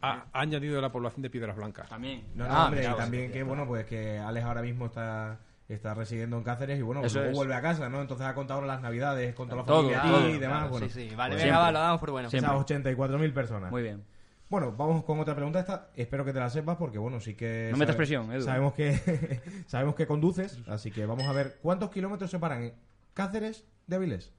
[0.02, 1.90] Ha, ha añadido la población de Piedras Blancas.
[1.90, 2.24] También.
[2.36, 5.40] No, no, Ah, hombre, mira, y también que, bueno, pues que Alex ahora mismo está,
[5.68, 7.38] está residiendo en Cáceres y, bueno, Eso luego es.
[7.38, 8.00] vuelve a casa, ¿no?
[8.02, 10.30] Entonces ha contado las navidades con toda la Todo, familia todo.
[10.30, 10.88] y demás, bueno.
[10.88, 11.16] Sí, sí.
[11.16, 12.30] Vale, Pues venga, va, lo damos por bueno.
[12.30, 12.50] Siempre.
[12.50, 13.72] Esas 84.000 personas.
[13.72, 14.04] Muy bien.
[14.50, 15.60] Bueno, vamos con otra pregunta.
[15.60, 17.68] Esta espero que te la sepas porque, bueno, sí que...
[17.72, 18.44] No metas presión, Edu.
[18.46, 22.72] Sabemos que, sabemos que conduces, así que vamos a ver cuántos kilómetros separan
[23.14, 24.32] Cáceres de Avilés.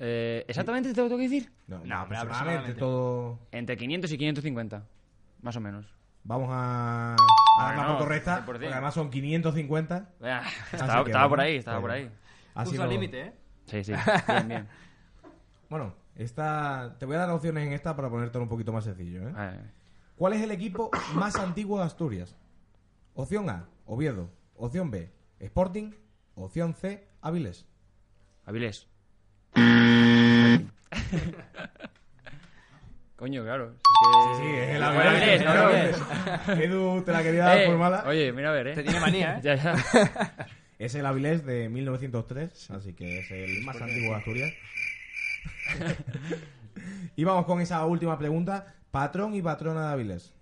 [0.00, 1.52] Eh, ¿Exactamente te lo tengo que decir?
[1.68, 3.38] No, No, pero aproximadamente todo...
[3.52, 4.82] Entre 500 y 550.
[5.42, 5.86] Más o menos.
[6.24, 7.16] Vamos a, a
[7.64, 8.44] dar Bueno, una foto recta, 100%.
[8.46, 10.08] porque además son 550.
[10.22, 12.10] Ah, Así estaba, que estaba bueno, por ahí, estaba por ahí.
[12.54, 13.32] así Puso al no- límite, ¿eh?
[13.66, 13.92] Sí, sí.
[14.28, 14.68] Bien, bien.
[15.68, 19.28] Bueno, esta, te voy a dar opciones en esta para ponértelo un poquito más sencillo.
[19.28, 19.32] ¿eh?
[19.36, 19.52] Ah,
[20.16, 22.36] ¿Cuál es el equipo más antiguo de Asturias?
[23.14, 24.28] Opción A, Oviedo.
[24.56, 25.92] Opción B, Sporting.
[26.34, 27.66] Opción C, Avilés.
[28.44, 28.88] Avilés.
[33.16, 33.74] Coño, claro.
[34.38, 35.42] Sí, es el Avilés, Avilés.
[35.42, 36.60] cabrón.
[36.62, 38.04] Edu, te la quería dar Eh, por mala.
[38.06, 38.74] Oye, mira a ver, ¿eh?
[38.74, 39.40] Te tiene manía, ¿eh?
[39.44, 39.74] ya, ya.
[40.78, 44.52] Es el Avilés de 1903, así que es el más antiguo de Asturias.
[47.14, 48.74] y vamos con esa última pregunta.
[48.90, 50.32] Patrón y patrona de Avilés.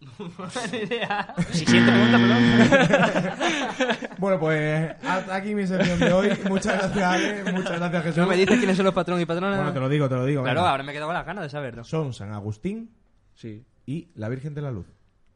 [0.00, 1.34] Idea.
[1.50, 4.08] Siguiente pregunta, perdón.
[4.18, 6.30] Bueno, pues hasta aquí mi sección de hoy.
[6.48, 7.52] Muchas gracias, Ale.
[7.52, 8.18] Muchas gracias, Jesús.
[8.18, 9.56] ¿No me dices quiénes son los patrón y patronas?
[9.56, 10.42] Bueno, te lo digo, te lo digo.
[10.42, 10.70] Claro, venga.
[10.70, 11.84] ahora me he quedado con las ganas de saberlo.
[11.84, 12.90] Son San Agustín
[13.34, 13.64] Sí.
[13.86, 14.86] y la Virgen de la Luz.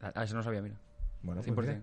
[0.00, 0.76] Ah, eso no sabía, mira.
[1.22, 1.54] Bueno, 100%.
[1.54, 1.76] pues.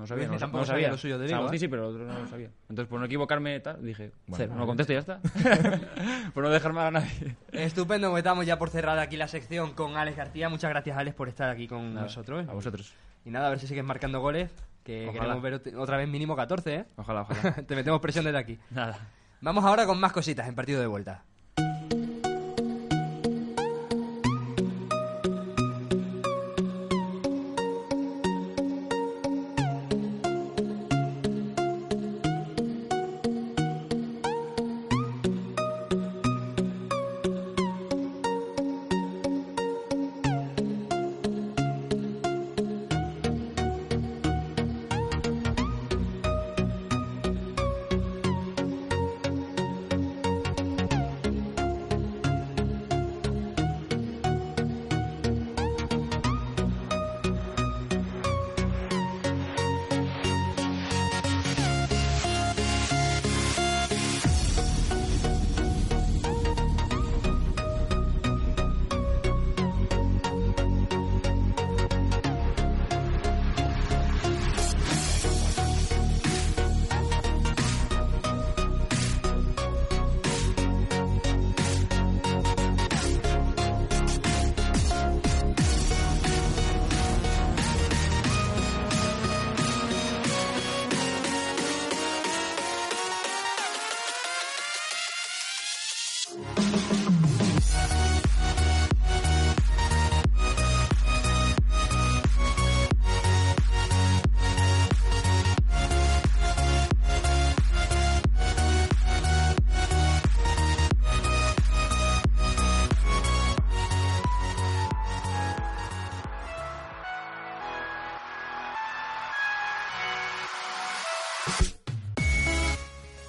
[0.00, 0.90] No sabía, no, tampoco no sabía sabía.
[0.92, 1.60] lo suyo de Vigo, Agustín ¿eh?
[1.60, 2.48] sí, pero el otro no lo sabía.
[2.68, 5.20] Entonces, por no equivocarme, tal, dije, Bueno, cero, no contesto y ya está.
[6.34, 7.36] por no dejar mal a nadie.
[7.52, 10.48] Estupendo, pues estamos ya por cerrar aquí la sección con Alex García.
[10.48, 12.48] Muchas gracias, Alex, por estar aquí con Nada, nosotros.
[12.48, 12.94] A vosotros.
[13.24, 14.50] Y nada, a ver si sigues marcando goles,
[14.84, 15.20] que Ojalá.
[15.20, 16.84] queremos ver ot- otra vez mínimo 14, ¿eh?
[16.96, 17.52] Ojalá, ojalá.
[17.66, 18.58] Te metemos presión desde aquí.
[18.70, 18.98] Nada.
[19.42, 21.24] Vamos ahora con más cositas en partido de vuelta.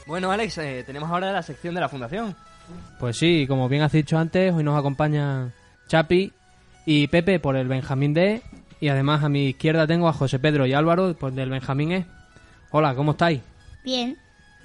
[0.05, 2.35] Bueno, Alex, eh, tenemos ahora la sección de la fundación.
[2.99, 5.53] Pues sí, como bien has dicho antes, hoy nos acompañan
[5.87, 6.31] Chapi
[6.85, 8.41] y Pepe por el Benjamín D.
[8.79, 12.05] Y además a mi izquierda tengo a José Pedro y Álvaro pues, del Benjamín E.
[12.71, 13.41] Hola, ¿cómo estáis?
[13.83, 14.17] Bien.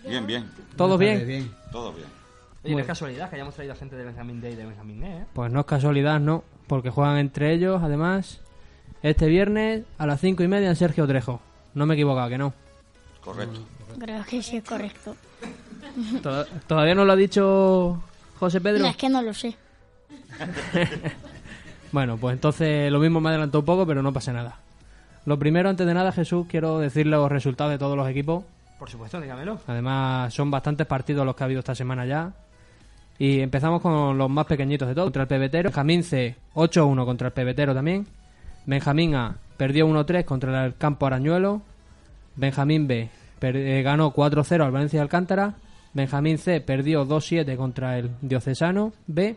[0.07, 0.49] Bien, bien.
[0.77, 1.27] ¿Todo bien?
[1.27, 1.51] bien.
[1.70, 2.07] Todo bien.
[2.64, 5.05] Oye, no es casualidad que hayamos traído a gente de Benjamín Day y de Benjamín
[5.05, 5.25] E, ¿eh?
[5.33, 8.40] Pues no es casualidad, no, porque juegan entre ellos, además,
[9.03, 11.40] este viernes a las cinco y media en Sergio Trejo.
[11.75, 12.55] No me he equivocado, que no.
[13.20, 13.61] Correcto.
[13.99, 15.14] Creo que sí es correcto.
[16.22, 18.02] Toda- ¿Todavía no lo ha dicho
[18.38, 18.82] José Pedro?
[18.82, 19.56] No, es que no lo sé.
[21.92, 24.56] Bueno, pues entonces lo mismo me adelantó un poco, pero no pasa nada.
[25.24, 28.44] Lo primero, antes de nada, Jesús, quiero decir los resultados de todos los equipos.
[28.78, 29.61] Por supuesto, dígamelo.
[29.66, 32.32] Además, son bastantes partidos los que ha habido esta semana ya.
[33.18, 35.06] Y empezamos con los más pequeñitos de todos.
[35.06, 35.70] Contra el Pebetero.
[35.70, 38.06] Benjamín C, 8-1 contra el Pebetero también.
[38.66, 41.62] Benjamín A, perdió 1-3 contra el Campo Arañuelo.
[42.35, 45.54] Benjamín B, per- eh, ganó 4-0 al Valencia de Alcántara.
[45.96, 49.35] Benjamín C, perdió 2-7 contra el Diocesano B.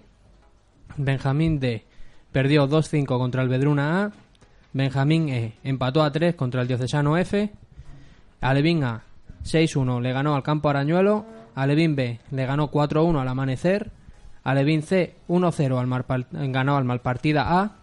[0.97, 1.85] Benjamín D,
[2.33, 4.11] perdió 2-5 contra el Vedruna A.
[4.73, 7.49] Benjamín E, empató a 3 contra el Diocesano F.
[8.41, 9.03] Alevín A
[9.45, 11.25] 6-1 le ganó al Campo Arañuelo.
[11.55, 13.91] Alevín B le ganó 4-1 al Amanecer.
[14.43, 17.77] Alevín C 1-0 al ganó al Malpartida A.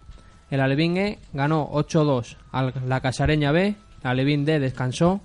[0.51, 3.75] El Alevín E ganó 8-2 a la Casareña B.
[4.03, 5.23] Alevín D descansó.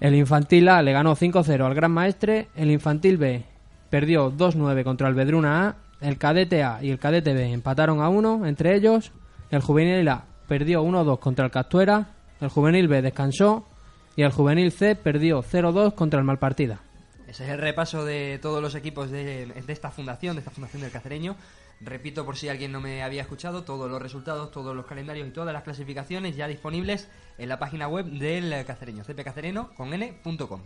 [0.00, 2.48] El Infantil A le ganó 5-0 al Gran Maestre.
[2.54, 3.44] El Infantil B
[3.90, 5.76] perdió 2-9 contra el Vedruna A.
[6.00, 9.10] El Cadete A y el Cadete B empataron a 1 entre ellos.
[9.50, 12.08] El Juvenil A perdió 1-2 contra el Castuera.
[12.40, 13.66] El Juvenil B descansó.
[14.14, 16.80] Y el Juvenil C perdió 0-2 contra el Malpartida.
[17.26, 20.82] Ese es el repaso de todos los equipos de, de esta fundación, de esta fundación
[20.82, 21.36] del Cacereño.
[21.80, 25.30] Repito por si alguien no me había escuchado, todos los resultados, todos los calendarios y
[25.30, 30.60] todas las clasificaciones ya disponibles en la página web del Cacereño, cpcacereno con n.com.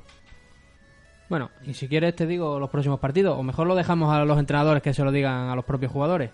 [1.29, 3.39] Bueno, y si quieres te digo los próximos partidos.
[3.39, 6.31] O mejor lo dejamos a los entrenadores que se lo digan a los propios jugadores.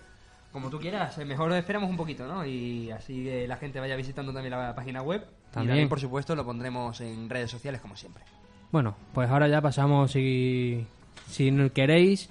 [0.51, 2.45] Como tú quieras, eh, mejor esperamos un poquito, ¿no?
[2.45, 5.21] Y así que la gente vaya visitando también la página web.
[5.21, 5.69] Y También.
[5.69, 8.23] también, por supuesto, lo pondremos en redes sociales como siempre.
[8.71, 10.85] Bueno, pues ahora ya pasamos, si,
[11.27, 12.29] si queréis,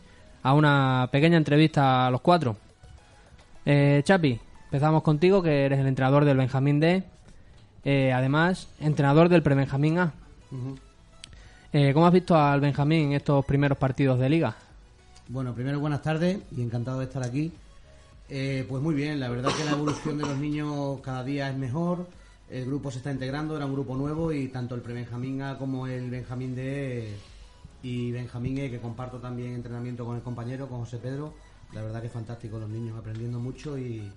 [0.48, 2.56] a una pequeña entrevista a los cuatro.
[3.66, 7.02] Eh, Chapi, empezamos contigo, que eres el entrenador del Benjamín D.
[7.84, 10.12] Eh, además, entrenador del Pre-Benjamín A.
[11.70, 14.56] Eh, ¿Cómo has visto al Benjamín en estos primeros partidos de liga?
[15.28, 17.52] Bueno, primero buenas tardes y encantado de estar aquí.
[18.30, 21.58] Eh, pues muy bien, la verdad que la evolución de los niños cada día es
[21.58, 22.06] mejor.
[22.48, 25.87] El grupo se está integrando, era un grupo nuevo y tanto el pre-Benjamín A como
[25.87, 27.14] el Benjamín D
[27.82, 31.34] y Benjamín E, que comparto también entrenamiento con el compañero, con José Pedro.
[31.72, 34.10] La verdad que es fantástico los niños, aprendiendo mucho y,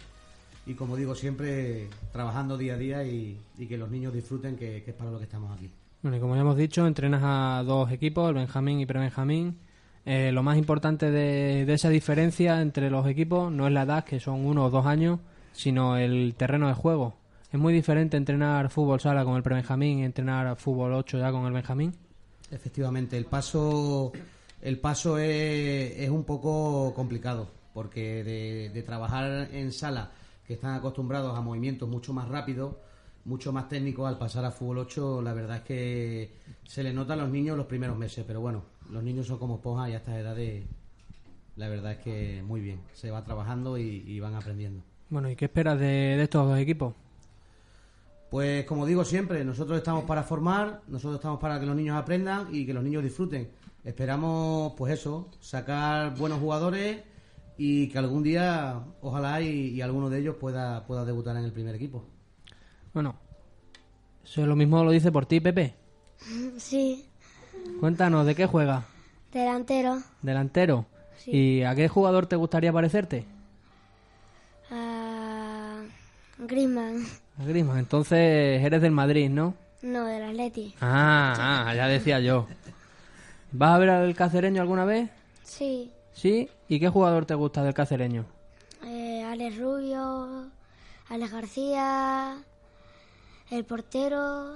[0.65, 4.93] y como digo siempre, trabajando día a día y, que los niños disfruten, que, es
[4.93, 5.69] para lo que estamos aquí.
[6.01, 9.57] Bueno, y como ya hemos dicho, entrenas a dos equipos, el Benjamín y Pre-Benjamín.
[10.03, 14.03] Eh, lo más importante de, de esa diferencia entre los equipos no es la edad,
[14.03, 15.19] que son uno o dos años,
[15.51, 17.13] sino el terreno de juego.
[17.51, 21.45] Es muy diferente entrenar fútbol sala con el Pre-Benjamín y entrenar fútbol 8 ya con
[21.45, 21.93] el Benjamín.
[22.51, 24.11] Efectivamente, el paso,
[24.61, 30.11] el paso es, es un poco complicado, porque de, de trabajar en sala,
[30.45, 32.75] que están acostumbrados a movimientos mucho más rápidos,
[33.25, 36.31] mucho más técnicos, al pasar a fútbol 8, la verdad es que
[36.63, 39.55] se le nota a los niños los primeros meses, pero bueno, los niños son como
[39.55, 40.65] esponjas y a estas edades,
[41.55, 44.83] la verdad es que muy bien, se va trabajando y, y van aprendiendo.
[45.09, 46.93] Bueno, ¿y qué esperas de, de estos dos equipos?
[48.31, 52.47] Pues como digo siempre, nosotros estamos para formar, nosotros estamos para que los niños aprendan
[52.49, 53.51] y que los niños disfruten.
[53.83, 57.01] Esperamos, pues eso, sacar buenos jugadores
[57.57, 61.51] y que algún día, ojalá, y, y alguno de ellos pueda, pueda debutar en el
[61.51, 62.05] primer equipo.
[62.93, 63.15] Bueno,
[64.23, 65.75] eso es lo mismo lo dice por ti, Pepe.
[66.57, 67.05] Sí,
[67.81, 68.85] Cuéntanos, ¿de qué juega?
[69.33, 70.01] delantero.
[70.21, 70.85] ¿Delantero?
[71.17, 71.31] Sí.
[71.31, 73.25] ¿Y a qué jugador te gustaría parecerte?
[74.69, 75.81] Ah,
[76.37, 77.05] Griezmann.
[77.41, 77.79] A Griezmann.
[77.79, 79.55] Entonces eres del Madrid, ¿no?
[79.81, 80.75] No, del Atleti.
[80.79, 82.47] Ah, ah, ya decía yo.
[83.51, 85.09] ¿Vas a ver al cacereño alguna vez?
[85.43, 86.49] Sí, ¿Sí?
[86.67, 88.25] ¿Y qué jugador te gusta del cacereño?
[88.85, 90.49] eh, Alex Rubio,
[91.09, 92.37] Alex García,
[93.49, 94.53] el portero.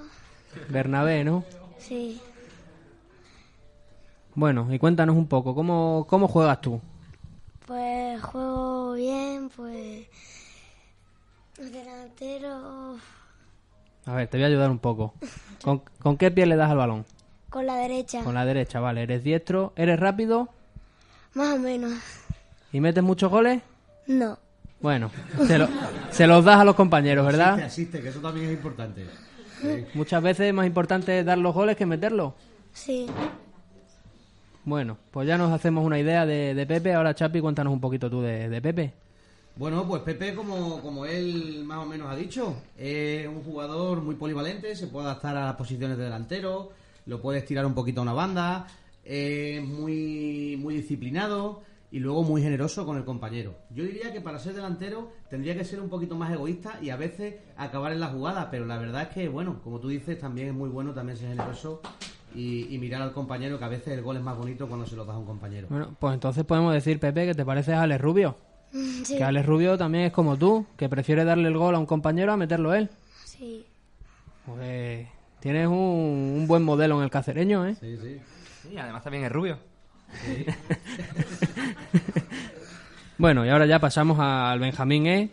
[0.70, 1.44] Bernabé, ¿no?
[1.80, 2.22] Sí,
[4.36, 6.80] Bueno, y cuéntanos un poco, ¿cómo, cómo juegas tú?
[7.66, 10.08] pues juego bien, pues.
[11.58, 12.98] Delantero
[14.06, 15.14] A ver, te voy a ayudar un poco.
[15.64, 17.06] ¿Con, con qué pie le das al balón?
[17.50, 18.22] con la derecha.
[18.22, 19.04] Con la derecha, vale.
[19.04, 19.72] ¿Eres diestro?
[19.78, 20.50] ¿Eres rápido?
[21.36, 21.94] Más o menos.
[22.74, 23.62] ¿Y metes muchos goles?
[24.08, 24.38] No.
[24.82, 25.10] Bueno,
[25.48, 25.70] se, lo-
[26.12, 27.66] se los das a los compañeros, Asiste, ¿verdad?
[27.66, 29.06] asiste, que eso también es importante.
[29.94, 32.34] Muchas veces es más importante dar los goles que meterlos.
[32.74, 33.08] Sí.
[34.66, 36.94] Bueno, pues ya nos hacemos una idea de, de Pepe.
[36.94, 38.94] Ahora, Chapi, cuéntanos un poquito tú de, de Pepe.
[39.58, 44.16] Bueno, pues Pepe, como, como él más o menos ha dicho, es un jugador muy
[44.16, 46.72] polivalente, se puede adaptar a las posiciones de delantero,
[47.06, 48.68] lo puede estirar un poquito a una banda,
[49.06, 53.56] es muy, muy disciplinado y luego muy generoso con el compañero.
[53.70, 56.98] Yo diría que para ser delantero tendría que ser un poquito más egoísta y a
[56.98, 60.50] veces acabar en la jugada, pero la verdad es que, bueno, como tú dices, también
[60.50, 61.82] es muy bueno también ser generoso
[62.36, 65.06] y, mirar al compañero, que a veces el gol es más bonito cuando se lo
[65.06, 65.68] das a un compañero.
[65.70, 68.36] Bueno, pues entonces podemos decir, Pepe, que te pareces a Rubio.
[69.04, 69.16] Sí.
[69.18, 72.34] Que Alex Rubio también es como tú, que prefiere darle el gol a un compañero
[72.34, 72.90] a meterlo él.
[73.24, 73.66] Sí.
[74.46, 75.08] Pues
[75.40, 75.74] tienes un,
[76.40, 77.76] un buen modelo en el cacereño, ¿eh?
[77.80, 78.20] Sí, sí.
[78.70, 79.58] Sí, además también es rubio.
[83.18, 85.30] Bueno, y ahora ya pasamos al Benjamín E.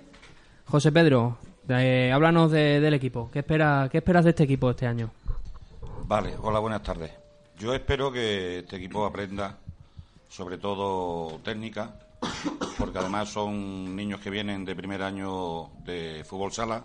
[0.67, 1.39] José Pedro,
[1.69, 3.29] eh, háblanos de- del equipo.
[3.33, 5.11] ¿Qué, espera, ¿Qué esperas de este equipo este año?
[6.07, 7.11] Vale, hola, buenas tardes.
[7.59, 9.59] Yo espero que este equipo aprenda
[10.29, 11.97] sobre todo técnica,
[12.79, 16.85] porque además son niños que vienen de primer año de fútbol sala,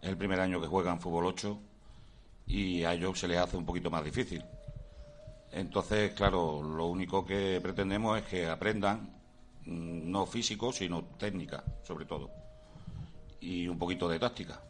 [0.00, 1.58] es el primer año que juegan fútbol 8
[2.46, 4.44] y a ellos se les hace un poquito más difícil.
[5.52, 9.10] Entonces, claro, lo único que pretendemos es que aprendan
[9.66, 12.30] mm, no físico, sino técnica, sobre todo,
[13.40, 14.60] y un poquito de táctica.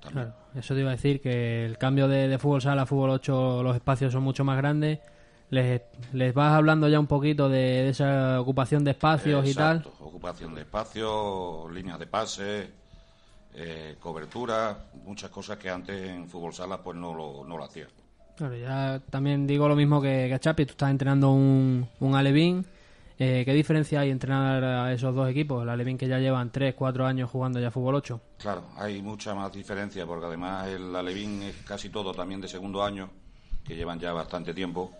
[0.00, 0.26] También.
[0.26, 3.10] Claro, eso te iba a decir que el cambio de, de fútbol sala a fútbol
[3.10, 4.98] 8, los espacios son mucho más grandes.
[5.50, 5.80] Les,
[6.12, 9.86] les vas hablando ya un poquito de, de esa ocupación de espacios y tal.
[10.00, 12.70] Ocupación de espacio, líneas de pase,
[13.54, 17.88] eh, cobertura, muchas cosas que antes en fútbol sala pues no lo, no lo hacían.
[18.36, 22.66] Claro, ya también digo lo mismo que, que Chapi, tú estás entrenando un, un Alevín.
[23.18, 25.62] Eh, ¿Qué diferencia hay entrenar a esos dos equipos?
[25.62, 28.20] El Alevín que ya llevan 3, 4 años jugando ya fútbol 8.
[28.38, 32.82] Claro, hay mucha más diferencia porque además el Alevín es casi todo también de segundo
[32.84, 33.08] año,
[33.64, 34.90] que llevan ya bastante tiempo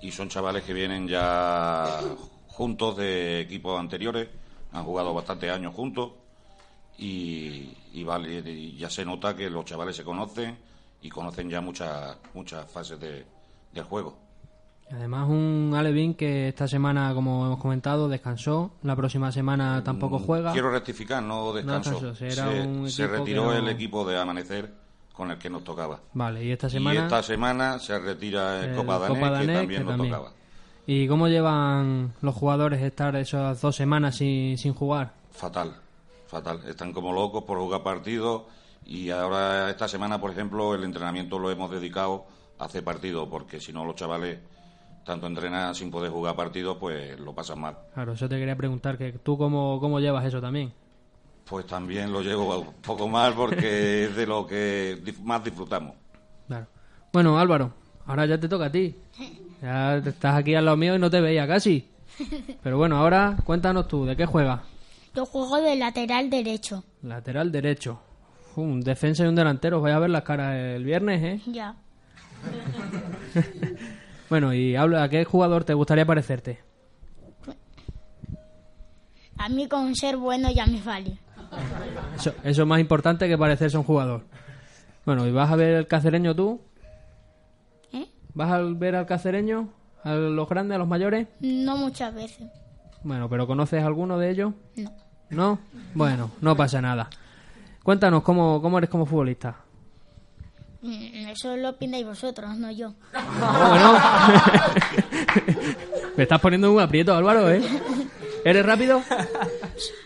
[0.00, 2.00] y son chavales que vienen ya
[2.48, 4.28] juntos de equipos anteriores,
[4.72, 6.12] han jugado bastantes años juntos
[6.98, 10.56] y, y vale, y ya se nota que los chavales se conocen
[11.02, 13.24] y conocen ya muchas muchas fases de,
[13.72, 14.16] del juego.
[14.90, 18.72] Además, un Alevín que esta semana, como hemos comentado, descansó.
[18.82, 20.50] La próxima semana tampoco juega.
[20.50, 21.96] Mm, Quiero rectificar, no era se,
[22.60, 24.83] un se equipo retiró que el equipo de Amanecer
[25.14, 26.00] con el que nos tocaba.
[26.12, 27.00] Vale, y esta semana.
[27.00, 30.12] Y esta semana se retira el Copa Danés, Copa que también que nos también.
[30.14, 30.32] tocaba.
[30.86, 35.14] ¿Y cómo llevan los jugadores estar esas dos semanas sin, sin jugar?
[35.30, 35.74] Fatal,
[36.26, 36.60] fatal.
[36.66, 38.42] Están como locos por jugar partidos
[38.84, 42.26] y ahora esta semana, por ejemplo, el entrenamiento lo hemos dedicado
[42.58, 44.40] a hacer partidos, porque si no los chavales
[45.06, 47.76] tanto entrenan sin poder jugar partidos, pues lo pasan mal.
[47.94, 50.72] Claro, eso te quería preguntar, que tú cómo, cómo llevas eso también.
[51.48, 55.94] Pues también lo llevo un poco mal porque es de lo que más disfrutamos.
[56.46, 56.66] Claro.
[57.12, 57.72] Bueno, Álvaro,
[58.06, 58.94] ahora ya te toca a ti.
[59.62, 61.88] Ya te- estás aquí al lado mío y no te veía casi.
[62.62, 64.60] Pero bueno, ahora cuéntanos tú, ¿de qué juegas?
[65.14, 66.82] Yo juego de lateral derecho.
[67.02, 68.00] Lateral derecho.
[68.56, 69.78] Un defensa y un delantero.
[69.78, 71.40] Os Vais a ver las caras el viernes, ¿eh?
[71.50, 71.74] Ya.
[74.30, 76.58] Bueno, y habla, ¿a qué jugador te gustaría parecerte?
[79.36, 81.18] A mí con ser bueno ya me vale.
[82.16, 84.22] Eso, eso es más importante que parecerse a un jugador.
[85.04, 86.60] Bueno, ¿y vas a ver el cacereño tú?
[87.92, 88.08] ¿Eh?
[88.34, 89.68] ¿Vas a ver al cacereño?
[90.02, 91.28] ¿A los grandes, a los mayores?
[91.40, 92.48] No muchas veces.
[93.02, 94.52] Bueno, ¿pero conoces alguno de ellos?
[94.76, 94.92] No.
[95.30, 95.58] ¿No?
[95.94, 97.08] Bueno, no pasa nada.
[97.82, 99.56] Cuéntanos cómo, cómo eres como futbolista.
[100.82, 102.94] Mm, Eso lo opináis vosotros, no yo.
[103.12, 103.94] bueno.
[106.16, 107.62] Me estás poniendo un aprieto, Álvaro, ¿eh?
[108.44, 109.02] ¿Eres rápido?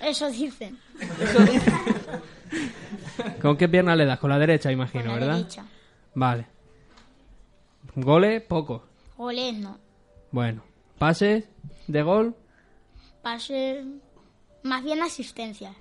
[0.03, 0.78] Eso dicen.
[3.42, 4.18] ¿Con qué pierna le das?
[4.18, 5.36] Con la derecha, imagino, Con la ¿verdad?
[5.38, 5.64] derecha.
[6.14, 6.46] Vale.
[7.94, 8.82] Goles, pocos.
[9.16, 9.78] Goles no.
[10.30, 10.62] Bueno.
[10.99, 11.44] Pases
[11.86, 12.34] de gol,
[13.22, 13.84] Pase.
[14.64, 15.74] Más bien asistencias.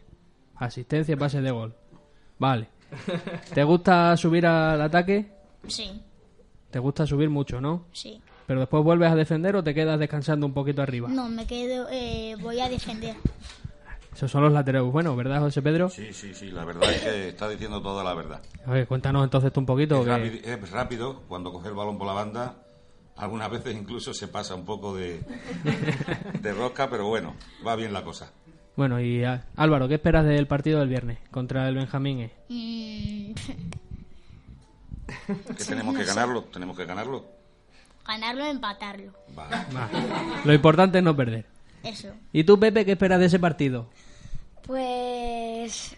[0.56, 1.76] asistencia, pases de gol.
[2.38, 2.68] Vale.
[3.54, 5.32] ¿Te gusta subir al ataque?
[5.68, 6.02] Sí,
[6.72, 7.86] Te gusta subir mucho, ¿no?
[7.92, 8.22] sí.
[8.46, 11.10] Pero después vuelves a defender o te quedas descansando un poquito arriba.
[11.10, 11.86] No, me quedo.
[11.92, 13.14] Eh, voy a defender.
[14.18, 15.90] Esos son los laterales buenos, ¿verdad, José Pedro?
[15.92, 18.42] Sí, sí, sí, la verdad es que está diciendo toda la verdad.
[18.66, 20.00] A ver, cuéntanos entonces tú un poquito.
[20.00, 22.56] Es, que- rápido, es rápido, cuando coge el balón por la banda,
[23.16, 25.20] algunas veces incluso se pasa un poco de,
[26.42, 28.32] de rosca, pero bueno, va bien la cosa.
[28.76, 32.22] Bueno, y ah, Álvaro, ¿qué esperas del partido del viernes contra el Benjamín?
[32.22, 32.32] E?
[32.50, 33.34] Mm,
[35.56, 37.24] Que tenemos que ganarlo, tenemos que ganarlo.
[38.08, 39.14] ganarlo o empatarlo.
[39.38, 39.48] Va.
[39.76, 39.90] Va.
[40.44, 41.46] Lo importante es no perder.
[41.84, 42.10] Eso.
[42.34, 43.90] ¿Y tú, Pepe, qué esperas de ese partido?
[44.66, 45.96] Pues,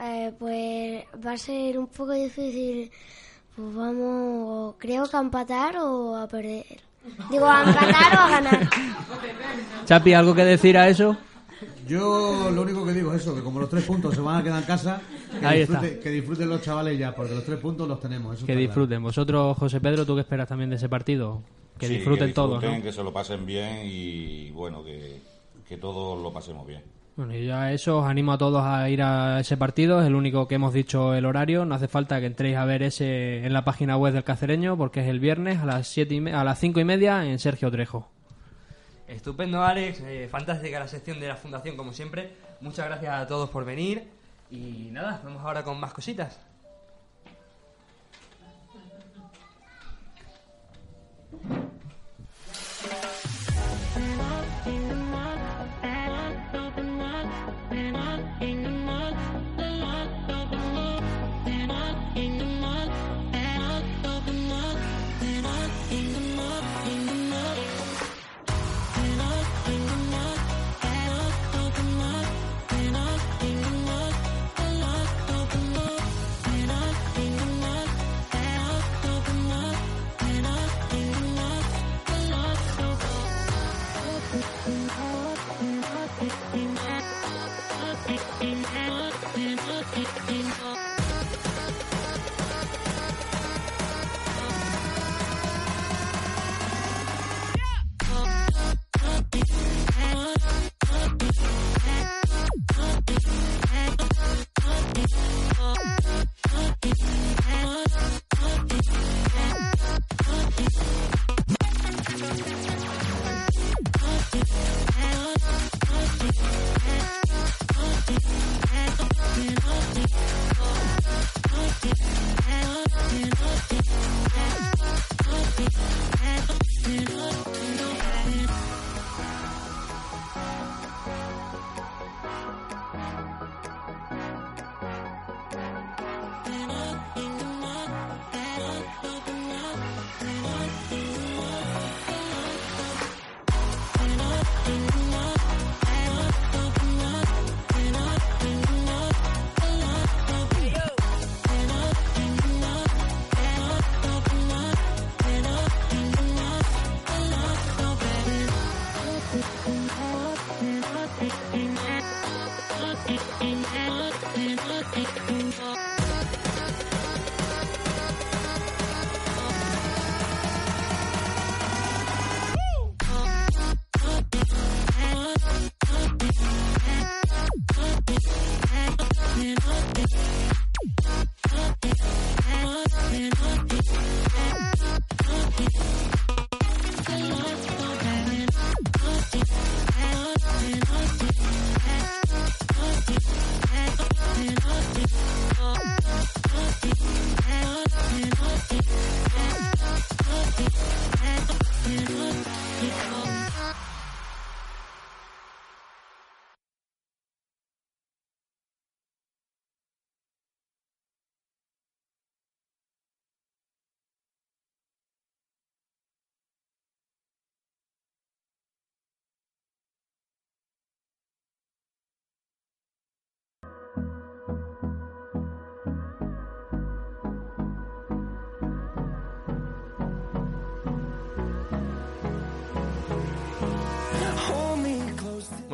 [0.00, 2.90] eh, pues va a ser un poco difícil
[3.54, 6.64] Pues vamos, creo que a empatar o a perder.
[7.30, 8.68] Digo, a empatar o a ganar.
[9.84, 11.16] Chapi, ¿algo que decir a eso?
[11.86, 14.42] Yo lo único que digo es eso, que como los tres puntos se van a
[14.42, 15.00] quedar en casa,
[15.38, 16.00] que, Ahí disfrute- está.
[16.02, 18.34] que disfruten los chavales ya, porque los tres puntos los tenemos.
[18.36, 18.60] Eso Que claro.
[18.66, 19.02] disfruten.
[19.02, 21.42] Vosotros, José Pedro, ¿tú qué esperas también de ese partido?
[21.78, 25.20] Que Sí, disfruten que todos, que se lo pasen bien y bueno, que,
[25.68, 26.82] que todos lo pasemos bien.
[27.16, 30.16] Bueno, y ya eso os animo a todos a ir a ese partido, es el
[30.16, 33.52] único que hemos dicho el horario, no hace falta que entréis a ver ese en
[33.52, 36.42] la página web del Cacereño porque es el viernes a las siete y me- a
[36.42, 38.08] las cinco y media en Sergio Trejo.
[39.06, 40.00] Estupendo, Alex.
[40.00, 42.32] eh, fantástica la sección de la Fundación, como siempre.
[42.60, 44.08] Muchas gracias a todos por venir.
[44.50, 46.40] Y nada, vamos ahora con más cositas.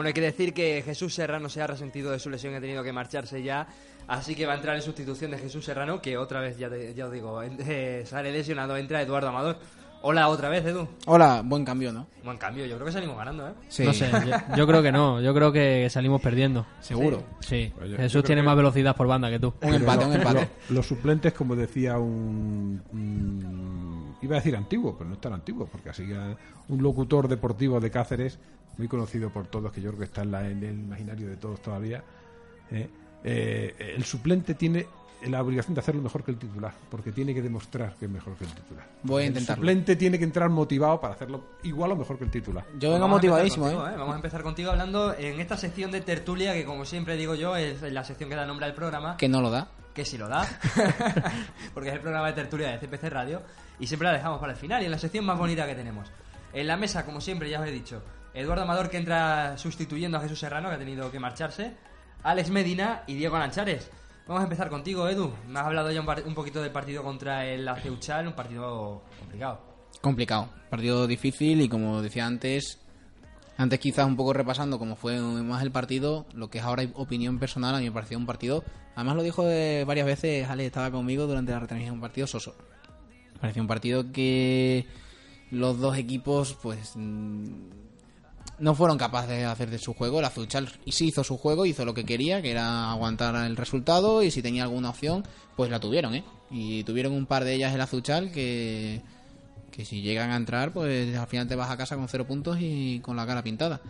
[0.01, 2.61] Bueno, hay que decir que Jesús Serrano se ha resentido de su lesión y ha
[2.63, 3.67] tenido que marcharse ya.
[4.09, 6.95] Así que va a entrar en sustitución de Jesús Serrano, que otra vez, ya, te-
[6.95, 9.59] ya os digo, eh, sale lesionado, entra Eduardo Amador.
[10.01, 10.89] Hola otra vez, Edu.
[11.05, 12.07] Hola, buen cambio, ¿no?
[12.25, 13.53] Buen cambio, yo creo que salimos ganando, ¿eh?
[13.69, 13.85] Sí.
[13.85, 16.65] No sé, yo, yo creo que no, yo creo que salimos perdiendo.
[16.81, 17.23] Seguro.
[17.41, 19.53] Sí, Oye, yo Jesús tiene que- más velocidad por banda que tú.
[19.61, 20.49] Un empate, un empate.
[20.71, 23.80] Lo- los suplentes, como decía un, un-
[24.23, 26.05] Iba a decir antiguo, pero no es tan antiguo, porque así
[26.69, 28.39] un locutor deportivo de Cáceres,
[28.79, 31.37] muy conocido por todos, que yo creo que está en, la- en el imaginario de
[31.37, 32.03] todos todavía.
[32.71, 32.89] ¿eh?
[33.25, 34.87] Eh, el suplente tiene
[35.27, 38.35] la obligación de hacerlo mejor que el titular, porque tiene que demostrar que es mejor
[38.37, 38.87] que el titular.
[39.03, 39.61] Voy a El intentarlo.
[39.63, 42.65] suplente tiene que entrar motivado para hacerlo igual o mejor que el titular.
[42.79, 43.93] Yo vengo motivadísimo, contigo, ¿eh?
[43.99, 47.55] Vamos a empezar contigo hablando en esta sección de tertulia que, como siempre digo yo,
[47.57, 49.17] es la sección que da nombre al programa.
[49.19, 49.69] Que no lo da.
[49.93, 50.49] que si lo da,
[51.75, 53.43] porque es el programa de tertulia de CPC Radio,
[53.81, 56.09] y siempre la dejamos para el final, y en la sección más bonita que tenemos.
[56.53, 58.03] En la mesa, como siempre, ya os he dicho,
[58.35, 61.75] Eduardo Amador que entra sustituyendo a Jesús Serrano, que ha tenido que marcharse,
[62.23, 63.91] Alex Medina y Diego Lanchares.
[64.27, 65.33] Vamos a empezar contigo, Edu.
[65.49, 69.61] Me has hablado ya un, poquito del partido contra el Aceuchal, un partido complicado.
[70.01, 72.79] complicado, partido difícil y como decía antes,
[73.57, 77.39] antes quizás un poco repasando cómo fue más el partido, lo que es ahora opinión
[77.39, 78.63] personal, a mí me pareció un partido,
[78.95, 79.45] además lo dijo
[79.87, 82.55] varias veces, Ale estaba conmigo durante la retransmisión, un partido soso.
[83.41, 84.87] Me pareció un partido que
[85.51, 87.47] los dos equipos pues mm,
[88.59, 91.85] no fueron capaces de hacer de su juego, el Azuchal sí hizo su juego, hizo
[91.85, 95.25] lo que quería, que era aguantar el resultado y si tenía alguna opción,
[95.57, 96.25] pues la tuvieron, ¿eh?
[96.51, 99.03] Y tuvieron un par de ellas el Azuchal que
[99.71, 102.59] que si llegan a entrar, pues al final te vas a casa con cero puntos
[102.61, 103.81] y con la cara pintada.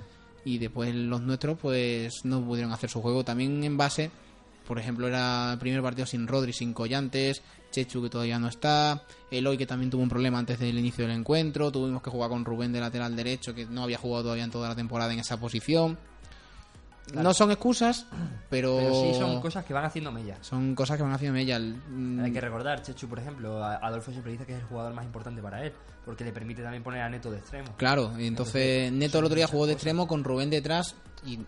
[0.44, 3.24] Y después los nuestros, pues no pudieron hacer su juego.
[3.24, 4.10] También en base,
[4.66, 9.02] por ejemplo, era el primer partido sin Rodri, sin Collantes, Chechu que todavía no está,
[9.30, 12.44] Eloy que también tuvo un problema antes del inicio del encuentro, tuvimos que jugar con
[12.44, 15.38] Rubén de lateral derecho que no había jugado todavía en toda la temporada en esa
[15.38, 15.98] posición.
[17.14, 18.06] No son excusas,
[18.48, 18.76] pero...
[18.76, 20.36] Pero sí son cosas que van haciendo mella.
[20.42, 21.58] Son cosas que van haciendo mella.
[21.58, 25.04] Mm, Hay que recordar, Chechu, por ejemplo, Adolfo siempre dice que es el jugador más
[25.04, 25.72] importante para él,
[26.04, 27.74] porque le permite también poner a Neto de extremo.
[27.76, 30.94] Claro, y entonces Neto el otro día jugó de extremo con Rubén detrás
[31.26, 31.40] y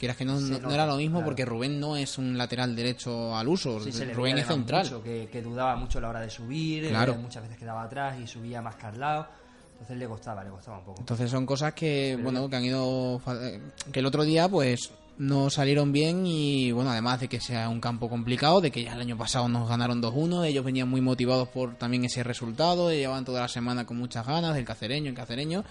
[0.00, 1.26] quieras que no, no- no era lo mismo claro.
[1.26, 4.82] porque Rubén no es un lateral derecho al uso, Sí, se le Rubén es central.
[4.84, 7.12] mucho, que, que dudaba mucho a la hora de subir, Claro.
[7.12, 9.26] eh, muchas veces quedaba atrás y subía más que al lado.
[9.72, 11.00] Entonces le costaba, le costaba un poco.
[11.00, 13.60] Entonces son cosas que, bueno, que han ido eh,
[13.92, 17.80] que el otro día pues no salieron bien y bueno, además de que sea un
[17.80, 21.48] campo complicado, de que ya el año pasado nos ganaron 2-1, ellos venían muy motivados
[21.48, 25.62] por también ese resultado, llevaban toda la semana con muchas ganas del cacereño, el cacereño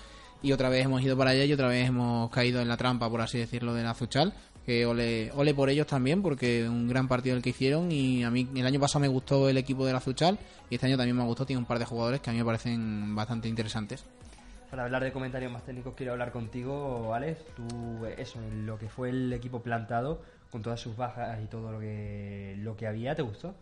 [0.42, 3.10] y otra vez hemos ido para allá y otra vez hemos caído en la trampa,
[3.10, 4.34] por así decirlo, del Azuchal.
[4.66, 7.92] Que ole, ole por ellos también, porque un gran partido el que hicieron.
[7.92, 10.38] Y a mí el año pasado me gustó el equipo del Azuchal,
[10.70, 11.44] y este año también me gustó.
[11.46, 14.06] Tiene un par de jugadores que a mí me parecen bastante interesantes.
[14.70, 17.40] Para hablar de comentarios más técnicos, quiero hablar contigo, Alex.
[17.56, 20.22] Tú, eso, en lo que fue el equipo plantado,
[20.52, 23.56] con todas sus bajas y todo lo que, lo que había, ¿te gustó?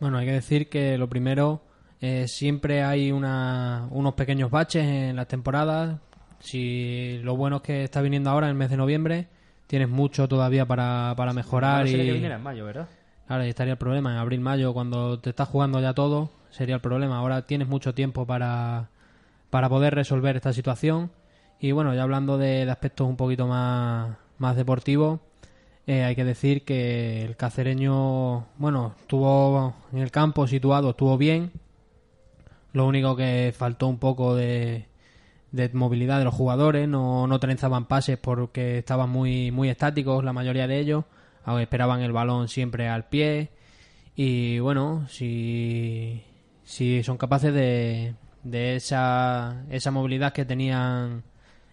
[0.00, 1.60] Bueno, hay que decir que lo primero,
[2.00, 5.98] eh, siempre hay una- unos pequeños baches en las temporadas.
[6.40, 9.28] Si lo bueno es que está viniendo ahora en el mes de noviembre,
[9.66, 11.86] tienes mucho todavía para, para mejorar.
[11.86, 12.88] Y que viniera en mayo, ¿verdad?
[13.28, 16.76] Ahora ahí estaría el problema, en abril, mayo, cuando te estás jugando ya todo, sería
[16.76, 17.18] el problema.
[17.18, 18.88] Ahora tienes mucho tiempo para,
[19.50, 21.10] para poder resolver esta situación.
[21.60, 25.20] Y bueno, ya hablando de, de aspectos un poquito más, más deportivos,
[25.86, 31.50] eh, hay que decir que el cacereño, bueno, estuvo en el campo situado, estuvo bien.
[32.72, 34.87] Lo único que faltó un poco de,
[35.52, 40.32] de movilidad de los jugadores, no, no trenzaban pases porque estaban muy, muy estáticos la
[40.32, 41.04] mayoría de ellos,
[41.60, 43.50] esperaban el balón siempre al pie.
[44.14, 46.22] Y bueno, si,
[46.64, 51.22] si son capaces de, de esa, esa movilidad que tenían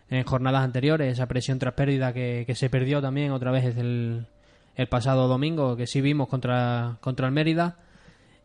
[0.09, 4.27] en jornadas anteriores, esa presión tras pérdida que, que se perdió también otra vez el,
[4.75, 7.77] el pasado domingo, que sí vimos contra, contra el Mérida,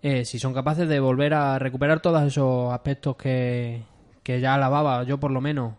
[0.03, 3.83] eh, si son capaces de volver a recuperar todos esos aspectos que,
[4.31, 5.74] que ya alababa yo por lo menos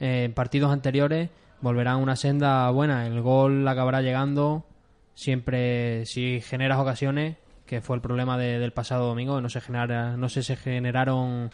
[0.00, 1.30] eh, en partidos anteriores,
[1.60, 3.06] volverán una senda buena.
[3.06, 4.64] El gol acabará llegando
[5.14, 7.36] siempre si generas ocasiones,
[7.66, 11.50] que fue el problema de- del pasado domingo, no se genera, no sé se generaron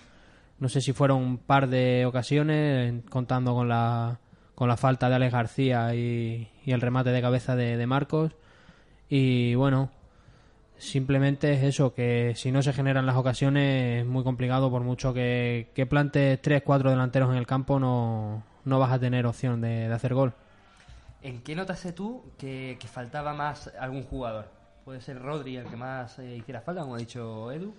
[0.59, 4.19] no sé si fueron un par de ocasiones contando con la
[4.55, 8.33] con la falta de Alex García y, y el remate de cabeza de Marcos
[9.09, 9.91] y bueno
[10.81, 15.15] simplemente es eso que si no se generan las ocasiones es muy complicado por mucho
[15.15, 19.61] que, que plantes tres cuatro delanteros en el campo no, no vas a tener opción
[19.61, 20.35] de, de hacer gol
[21.23, 24.47] ¿En qué notaste tú que, que faltaba más algún jugador?
[24.85, 27.75] ¿Puede ser Rodri el que más eh, hiciera falta, como ha dicho Edu?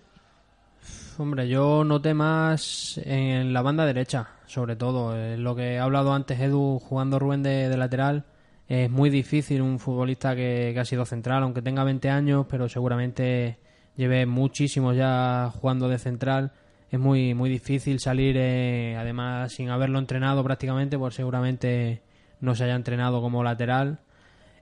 [1.17, 5.15] Hombre, yo noté más en la banda derecha, sobre todo.
[5.15, 8.25] Eh, lo que ha hablado antes Edu jugando Rubén de, de lateral.
[8.72, 13.57] Es muy difícil un futbolista que, ha sido central, aunque tenga 20 años, pero seguramente
[13.97, 16.53] lleve muchísimos ya jugando de central.
[16.89, 22.01] Es muy, muy difícil salir, eh, además sin haberlo entrenado prácticamente, pues seguramente
[22.39, 23.99] no se haya entrenado como lateral.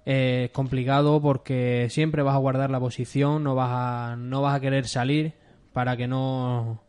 [0.08, 4.56] Eh, es complicado porque siempre vas a guardar la posición, no vas a, no vas
[4.56, 5.36] a querer salir
[5.72, 6.82] para que no,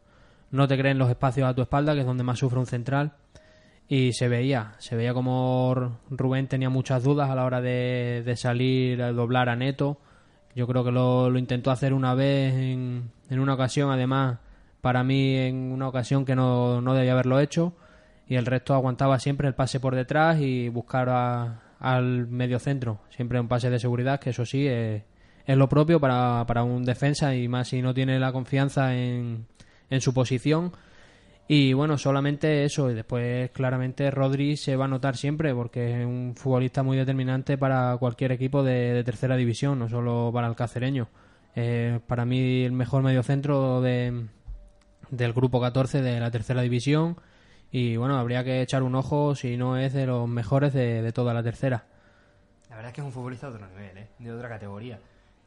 [0.51, 3.13] no te creen los espacios a tu espalda, que es donde más sufre un central.
[3.93, 8.37] Y se veía, se veía como Rubén tenía muchas dudas a la hora de, de
[8.37, 9.99] salir a doblar a Neto.
[10.55, 14.39] Yo creo que lo, lo intentó hacer una vez en, en una ocasión, además,
[14.81, 17.73] para mí en una ocasión que no, no debía haberlo hecho.
[18.29, 23.01] Y el resto aguantaba siempre el pase por detrás y buscar a- al medio centro.
[23.11, 25.03] Siempre un pase de seguridad, que eso sí es,
[25.47, 29.47] es lo propio para, para un defensa y más si no tiene la confianza en,
[29.91, 30.71] en su posición.
[31.53, 32.93] Y bueno, solamente eso.
[32.93, 37.59] Y después, claramente, Rodri se va a notar siempre porque es un futbolista muy determinante
[37.59, 41.09] para cualquier equipo de, tercera división, no solo para el cacereño.
[41.57, 44.29] Eh, para mí, el mejor mediocentro de,
[45.11, 47.17] del grupo 14 de la tercera división.
[47.73, 51.35] Y bueno, habría que echar un ojo si no es de los mejores de, toda
[51.35, 51.85] la tercera.
[52.69, 54.09] La verdad es que es un futbolista de otro nivel, ¿eh?
[54.21, 55.01] de otra categoría.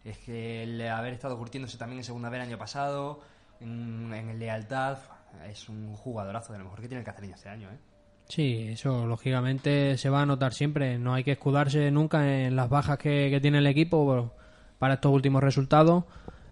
[0.04, 3.22] Es que el haber estado curtiéndose también en segunda vez el año pasado,
[3.64, 4.98] en, Lealtad,
[5.50, 7.70] es un jugadorazo de lo mejor que tiene el Cacereño este año.
[7.70, 7.78] ¿eh?
[8.28, 10.98] Sí, eso lógicamente se va a notar siempre.
[10.98, 14.34] No hay que escudarse nunca en las bajas que, que tiene el equipo
[14.80, 16.06] para estos últimos resultados.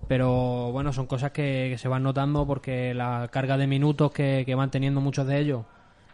[0.08, 4.56] Pero bueno, son cosas que, se van notando porque la carga de minutos que, que
[4.56, 5.66] van teniendo muchos de ellos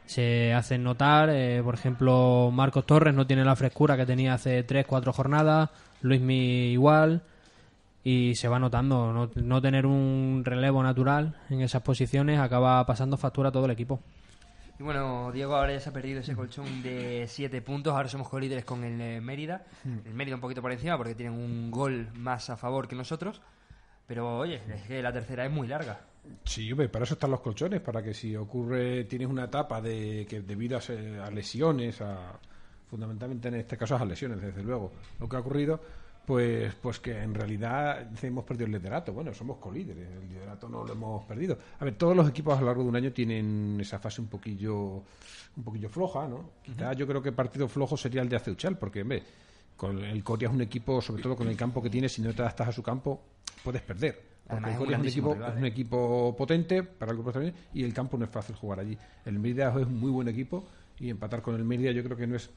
[0.05, 1.29] se hacen notar.
[1.29, 5.69] Eh, por ejemplo, Marcos Torres no tiene la frescura que tenía hace 3-4 jornadas.
[6.01, 7.21] Luismi igual.
[8.09, 9.11] Y se va notando.
[9.11, 13.71] No, no tener un relevo natural en esas posiciones acaba pasando factura a todo el
[13.71, 13.99] equipo.
[14.79, 17.93] Y bueno, Diego ahora ya se ha perdido ese colchón de 7 puntos.
[17.93, 19.65] Ahora somos colíderes con el eh, Mérida.
[20.05, 23.41] El Mérida un poquito por encima porque tienen un gol más a favor que nosotros.
[24.07, 25.99] Pero oye, es que la tercera es muy larga.
[26.45, 30.25] Sí, hombre, para eso están los colchones, para que si ocurre, tienes una etapa de
[30.29, 32.39] que debido a, se- a lesiones, a,
[32.89, 35.81] fundamentalmente en este caso a lesiones, desde luego, lo que ha ocurrido,
[36.27, 39.13] pues, pues que en realidad hemos perdido el liderato.
[39.13, 41.57] Bueno, somos colíderes, el liderato no lo hemos perdido.
[41.79, 44.27] A ver, todos los equipos a lo largo de un año tienen esa fase un
[44.27, 45.03] poquillo,
[45.55, 46.49] un poquillo floja, ¿no?
[46.61, 49.23] Quizá yo creo que partido flojo sería el de Aceuchal, porque, hombre,
[49.77, 52.33] con el Coria es un equipo, sobre todo con el campo que tiene, si no
[52.33, 53.21] te adaptas a su campo,
[53.63, 54.21] puedes perder.
[54.49, 57.17] Porque el es un Coria es un, equipo, rival, es un equipo potente para el
[57.19, 58.97] grupo también y el campo no es fácil jugar allí.
[59.23, 60.67] El Mérida es un muy buen equipo
[60.99, 62.49] y empatar con el Mérida yo creo que no es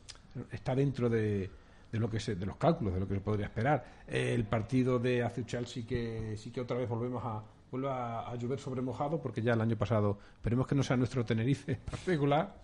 [0.51, 1.51] está dentro de,
[1.91, 3.85] de lo que se, de los cálculos de lo que se podría esperar.
[4.07, 8.59] El partido de Azuchal sí que sí que otra vez volvemos a vuelve a, llover
[8.59, 12.61] sobre mojado porque ya el año pasado esperemos que no sea nuestro Tenerife particular.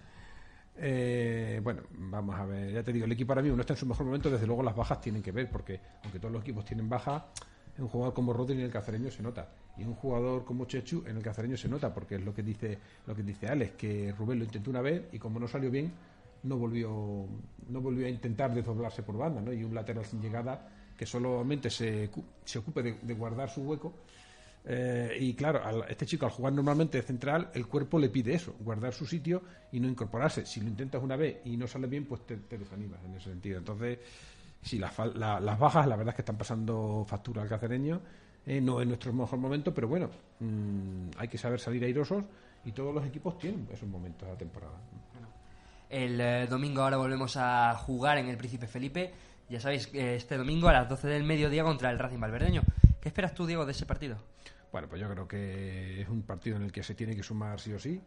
[0.79, 3.79] Eh, bueno, vamos a ver, ya te digo, el equipo ahora mismo no está en
[3.79, 6.64] su mejor momento, desde luego las bajas tienen que ver, porque aunque todos los equipos
[6.66, 7.29] tienen baja,
[7.77, 9.49] en un jugador como Rodri en el cacereño se nota.
[9.79, 12.79] Y un jugador como Chechu en el cacereño se nota, porque es lo que dice,
[13.07, 15.93] lo que dice Alex, que Rubén lo intentó una vez y como no salió bien,
[16.45, 17.26] no volvió,
[17.68, 19.53] no volvió a intentar desdoblarse por banda, ¿no?
[19.53, 22.11] Y un lateral sin llegada que solamente se,
[22.45, 23.93] se ocupe de, guardar su hueco.
[24.64, 28.34] Eh, y claro, al- este chico al jugar normalmente de central, el cuerpo le pide
[28.34, 30.45] eso, guardar su sitio y no incorporarse.
[30.47, 33.59] Si lo intentas una vez y no sale bien, pues te, desanimas en ese sentido.
[33.59, 33.99] Entonces,
[34.62, 38.01] sí, las la- las bajas, la verdad es que están pasando factura al cacereño.
[38.47, 40.09] Eh, no es nuestro mejor momento, pero bueno,
[40.41, 42.24] mm, hay que saber salir airosos
[42.64, 44.74] y todos los equipos tienen esos momentos de la temporada.
[45.89, 49.12] El eh, domingo ahora volvemos a jugar en el Príncipe Felipe.
[49.49, 52.62] Ya sabéis, que este domingo a las 12 del mediodía contra el Racing Valverdeño.
[53.01, 54.16] ¿Qué esperas tú, Diego, de ese partido?
[54.72, 57.61] Bueno, pues yo creo que es un partido en el que se tiene que sumar
[57.61, 58.01] sí o sí.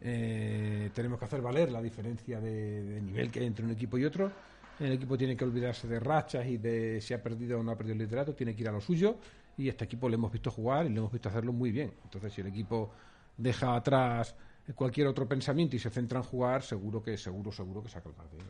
[0.00, 4.04] Eh, tenemos que hacer valer la diferencia de, nivel que hay entre un equipo y
[4.04, 4.30] otro.
[4.78, 7.76] El equipo tiene que olvidarse de rachas y de si ha perdido o no ha
[7.76, 9.16] perdido el liderato, tiene que ir a lo suyo.
[9.58, 11.92] Y este equipo le hemos visto jugar y le hemos visto hacerlo muy bien.
[12.04, 12.92] Entonces, si el equipo
[13.36, 14.36] deja atrás
[14.74, 18.14] cualquier otro pensamiento y se centra en jugar, seguro que, seguro, seguro que saca el
[18.14, 18.44] partido.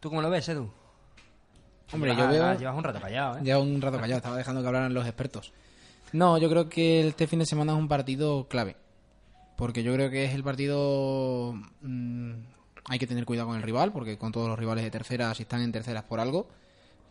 [0.00, 0.70] ¿Tú cómo lo ves, Edu?
[1.92, 2.58] Hombre, Llevas- yo veo...
[2.58, 3.40] Llevas un rato callado, ¿eh?
[3.42, 5.52] Lleva un rato callado, estaba dejando que hablaran los expertos.
[6.12, 8.76] No, yo creo que este fin de semana es un partido clave.
[9.56, 11.54] Porque yo creo que es el partido...
[11.82, 12.32] mm,
[12.90, 15.42] hay que tener cuidado con el rival, porque con todos los rivales de tercera, si
[15.42, 16.48] están en terceras por algo.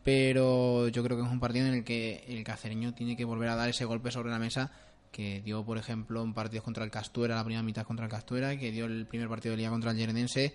[0.04, 3.50] Pero yo creo que es un partido en el que el cacereño tiene que volver
[3.50, 4.72] a dar ese golpe sobre la mesa
[5.12, 8.58] que dio, por ejemplo, en partidos contra el Castuera, la primera mitad contra el Castuera,
[8.58, 10.54] que dio el primer partido de liga contra el Yerenense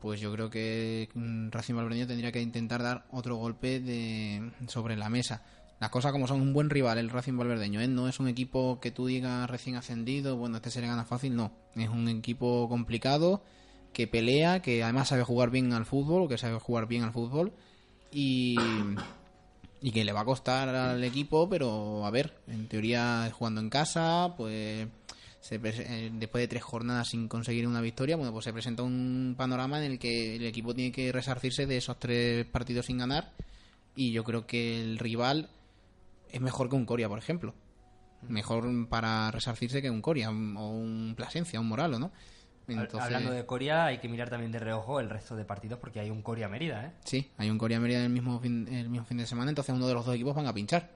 [0.00, 4.96] pues yo creo que mm, Racing Valverdeño tendría que intentar dar otro golpe de sobre
[4.96, 5.42] la mesa.
[5.80, 7.88] Las cosas como son un buen rival el Racing Valverdeño, ¿eh?
[7.88, 11.34] no es un equipo que tú digas recién ascendido, bueno, este se le gana fácil,
[11.34, 11.52] no.
[11.74, 13.42] Es un equipo complicado
[13.92, 17.52] que pelea, que además sabe jugar bien al fútbol, que sabe jugar bien al fútbol
[18.10, 18.56] y
[19.84, 23.68] y que le va a costar al equipo, pero a ver, en teoría jugando en
[23.68, 24.88] casa, pues
[25.40, 29.34] se eh, después de tres jornadas sin conseguir una victoria, bueno, pues se presenta un
[29.36, 33.32] panorama en el que el equipo tiene que resarcirse de esos tres partidos sin ganar
[33.94, 35.50] y yo creo que el rival
[36.32, 37.54] es mejor que un Coria, por ejemplo.
[38.26, 40.32] Mejor para resarcirse que un Coria o
[40.70, 42.10] un Plasencia, un Moralo, ¿no?
[42.66, 46.00] Entonces- Hablando de Coria, hay que mirar también de reojo el resto de partidos porque
[46.00, 46.92] hay un Coria Mérida, ¿eh?
[47.04, 49.86] Sí, hay un Coria Mérida el mismo fin, el mismo fin de semana, entonces uno
[49.86, 50.90] de los dos equipos van a pinchar.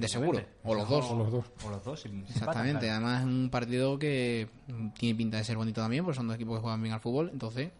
[0.00, 0.42] De seguro.
[0.64, 1.04] O los dos.
[1.08, 1.44] O los dos.
[1.64, 2.00] O los dos.
[2.00, 2.86] si- si empatan, Exactamente.
[2.86, 3.06] claro.
[3.06, 4.48] Además es un partido que
[4.98, 7.30] tiene pinta de ser bonito también, porque son dos equipos que juegan bien al fútbol.
[7.32, 7.70] Entonces,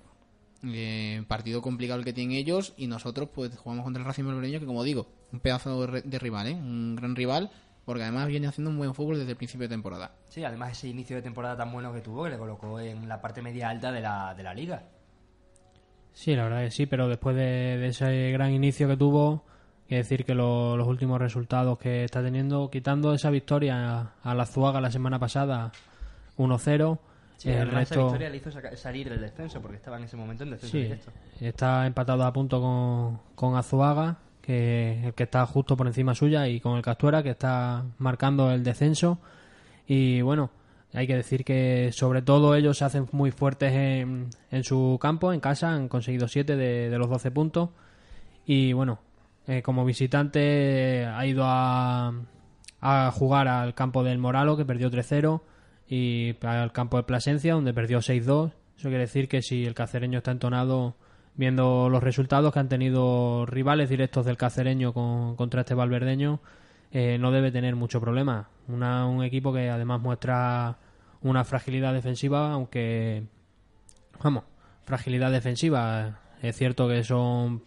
[0.65, 4.61] eh, partido complicado el que tienen ellos y nosotros pues jugamos contra el Racing Valverdeño,
[4.61, 6.55] que como digo, un pedazo de, re- de rival, ¿eh?
[6.55, 7.51] Un gran rival
[7.87, 10.11] porque además viene haciendo un buen fútbol desde el principio de temporada.
[10.29, 13.23] Sí, además ese inicio de temporada tan bueno que tuvo que le colocó en la
[13.23, 14.83] parte media alta de la, de la liga.
[16.13, 17.43] Sí, la verdad que sí, pero después de,
[17.79, 19.45] de ese gran inicio que tuvo,
[19.89, 24.35] que decir que lo- los últimos resultados que está teniendo, quitando esa victoria a, a
[24.35, 25.73] la Zuaga la semana pasada,
[26.39, 26.99] 1-0,
[27.37, 30.17] Sí, el además esa resto victoria le hizo salir del descenso porque estaba en ese
[30.17, 31.13] momento en descenso sí, directo.
[31.39, 34.17] está empatado a punto con, con Azuaga,
[34.47, 38.53] que el que está justo por encima suya, y con el Castuera, que está marcando
[38.53, 39.19] el descenso.
[39.89, 40.51] Y bueno,
[40.95, 45.33] hay que decir que sobre todo ellos se hacen muy fuertes en, en su campo,
[45.33, 47.71] en casa, han conseguido 7 de, los 12 puntos.
[48.47, 49.01] Y bueno,
[49.49, 52.13] eh, como visitante eh, ha ido a,
[52.81, 55.41] a jugar al campo del Moralo, que perdió 3-0,
[55.89, 58.53] y al campo de Plasencia, donde perdió 6-2.
[58.79, 60.95] Eso quiere decir que si el cacereño está entonado
[61.37, 66.41] viendo los resultados que han tenido rivales directos del cacereño con- contra este valverdeño,
[66.93, 68.49] eh, no debe tener mucho problema.
[68.69, 70.79] Una- un equipo que además muestra
[71.23, 73.25] una fragilidad defensiva, aunque,
[74.23, 74.45] vamos,
[74.85, 76.21] fragilidad defensiva.
[76.43, 77.63] Es cierto que son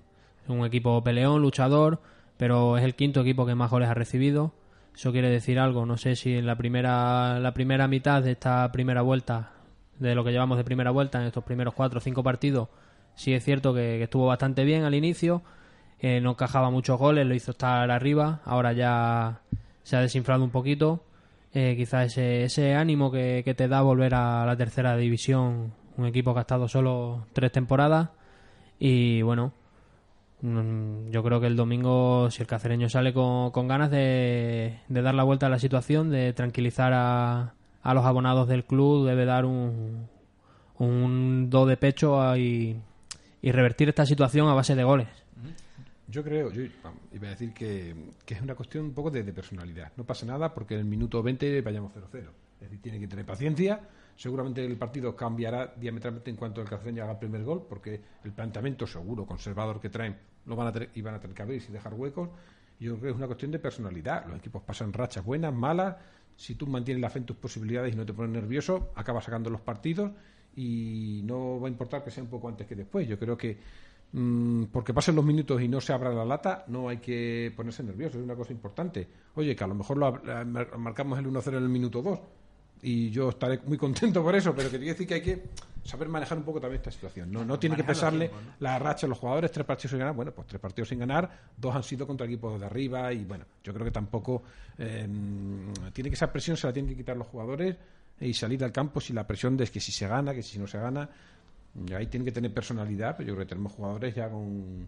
[0.47, 2.01] un equipo peleón, luchador,
[2.38, 4.53] pero es el quinto equipo que más goles ha recibido.
[4.95, 5.86] Eso quiere decir algo.
[5.86, 9.51] No sé si en la primera, la primera mitad de esta primera vuelta,
[9.99, 12.70] de lo que llevamos de primera vuelta, en estos primeros cuatro o cinco partidos,
[13.20, 15.41] sí es cierto que, estuvo bastante bien al inicio.
[15.99, 18.41] eh, no encajaba muchos goles, lo hizo estar arriba.
[18.45, 19.41] Ahora ya
[19.84, 21.03] se ha desinflado un poquito.
[21.53, 26.39] Eh, quizás ese, ánimo que, te da volver a la tercera división, un equipo que
[26.39, 28.09] ha estado solo tres temporadas.
[28.80, 29.53] Y bueno,
[30.41, 35.24] mm, yo creo que el domingo, si el cacereño sale con, ganas de, dar la
[35.24, 37.53] vuelta a la situación, de tranquilizar a,
[37.84, 40.07] a los abonados del club, debe dar un,
[41.49, 42.80] do de pecho y,
[43.41, 45.07] y revertir esta situación a base de goles.
[46.07, 46.63] Yo creo, yo
[47.13, 49.91] iba a decir que, que es una cuestión un poco de, personalidad.
[49.95, 52.01] No pasa nada porque en el minuto 20 vayamos 0-0.
[52.15, 53.79] Es decir, tiene que tener paciencia.
[54.15, 58.31] Seguramente el partido cambiará diametralmente en cuanto el cacereño haga el primer gol, porque el
[58.33, 61.63] planteamiento seguro, conservador que traen, lo van a tener, y van a tener que abrir
[61.69, 62.29] y dejar huecos.
[62.79, 64.25] Yo creo que es una cuestión de personalidad.
[64.25, 65.95] Los equipos pasan rachas buenas, malas.
[66.35, 69.51] Si tú mantienes la fe en tus posibilidades y no te pones nervioso, acabas sacando
[69.51, 70.11] los partidos
[70.64, 73.07] y no va a importar que sea un poco antes que después.
[73.07, 73.57] Yo creo que
[74.12, 77.82] mm, porque pasen los minutos y no se abra la lata, no hay que ponerse
[77.84, 79.07] nervioso, es una cosa importante.
[79.36, 80.12] Oye, que a lo mejor lo
[80.45, 82.20] mar- marcamos el 1-0 en el minuto 2
[82.82, 85.43] y yo estaré muy contento por eso, pero que quiere decir que hay que
[85.84, 87.32] saber manejar un poco también esta situación.
[87.32, 88.30] No, no tiene que pesarle
[88.60, 90.14] la racha a los jugadores, tres partidos sin ganar.
[90.16, 93.45] Bueno, pues tres partidos sin ganar, dos han sido contra equipos de arriba y bueno,
[93.64, 94.43] yo creo que tampoco
[94.78, 95.07] eh,
[95.93, 97.76] tiene que esa presión se la tienen que quitar los jugadores
[98.22, 100.67] y salir al campo si la presión de que si se gana, que si no
[100.67, 101.09] se gana,
[101.95, 104.88] ahí tienen que tener personalidad, pero yo creo que tenemos jugadores ya con,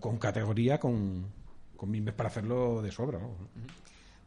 [0.00, 1.26] con, categoría, con,
[1.76, 3.18] con mimbres para hacerlo de sobra.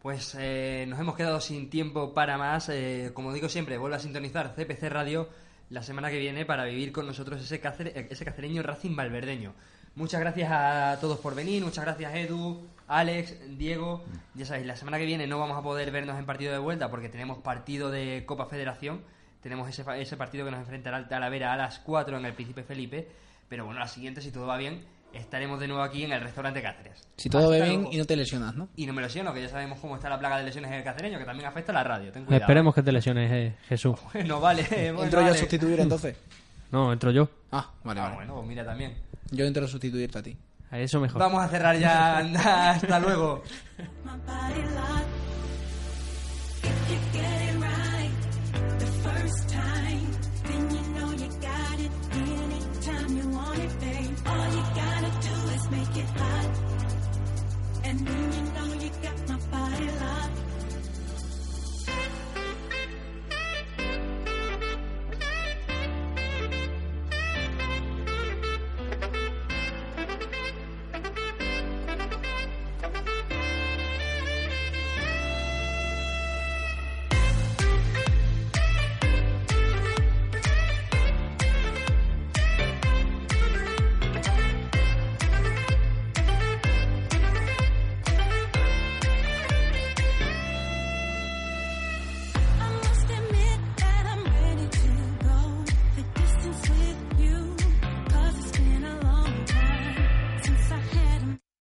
[0.01, 2.69] Pues eh, nos hemos quedado sin tiempo para más.
[2.69, 5.27] Eh, como digo siempre, vuelve a sintonizar CPC Radio
[5.69, 9.53] la semana que viene para vivir con nosotros ese, cácer- ese cacereño Racing Valverdeño.
[9.95, 14.03] Muchas gracias a todos por venir, muchas gracias Edu, Alex, Diego.
[14.35, 16.89] Ya sabéis, la semana que viene no vamos a poder vernos en partido de vuelta
[16.89, 19.01] porque tenemos partido de Copa Federación.
[19.41, 22.33] Tenemos ese, fa- ese partido que nos enfrentará al Talavera a las 4 en el
[22.33, 23.07] Príncipe Felipe.
[23.49, 24.83] Pero bueno, la siguiente, si todo va bien,
[25.13, 27.07] estaremos de nuevo aquí en el restaurante Cáceres.
[27.17, 28.69] Si todo va bien y no te lesionas, ¿no?
[28.75, 30.83] Y no me lesiono, que ya sabemos cómo está la plaga de lesiones en el
[30.83, 32.11] cacereño, que también afecta a la radio.
[32.11, 32.41] Ten cuidado.
[32.43, 33.97] Esperemos que te lesiones, eh, Jesús.
[34.13, 34.63] Bueno, vale.
[34.69, 36.15] Bueno, ¿Entro yo a sustituir entonces?
[36.71, 37.27] No, entro yo.
[37.51, 38.15] Ah, vale, Ah, vale.
[38.17, 38.93] bueno, pues mira también.
[39.31, 40.37] Yo entro a sustituirte a ti.
[40.71, 41.19] A eso mejor.
[41.19, 42.17] Vamos a cerrar ya.
[42.17, 43.43] Anda, hasta luego.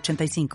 [0.00, 0.48] 906985.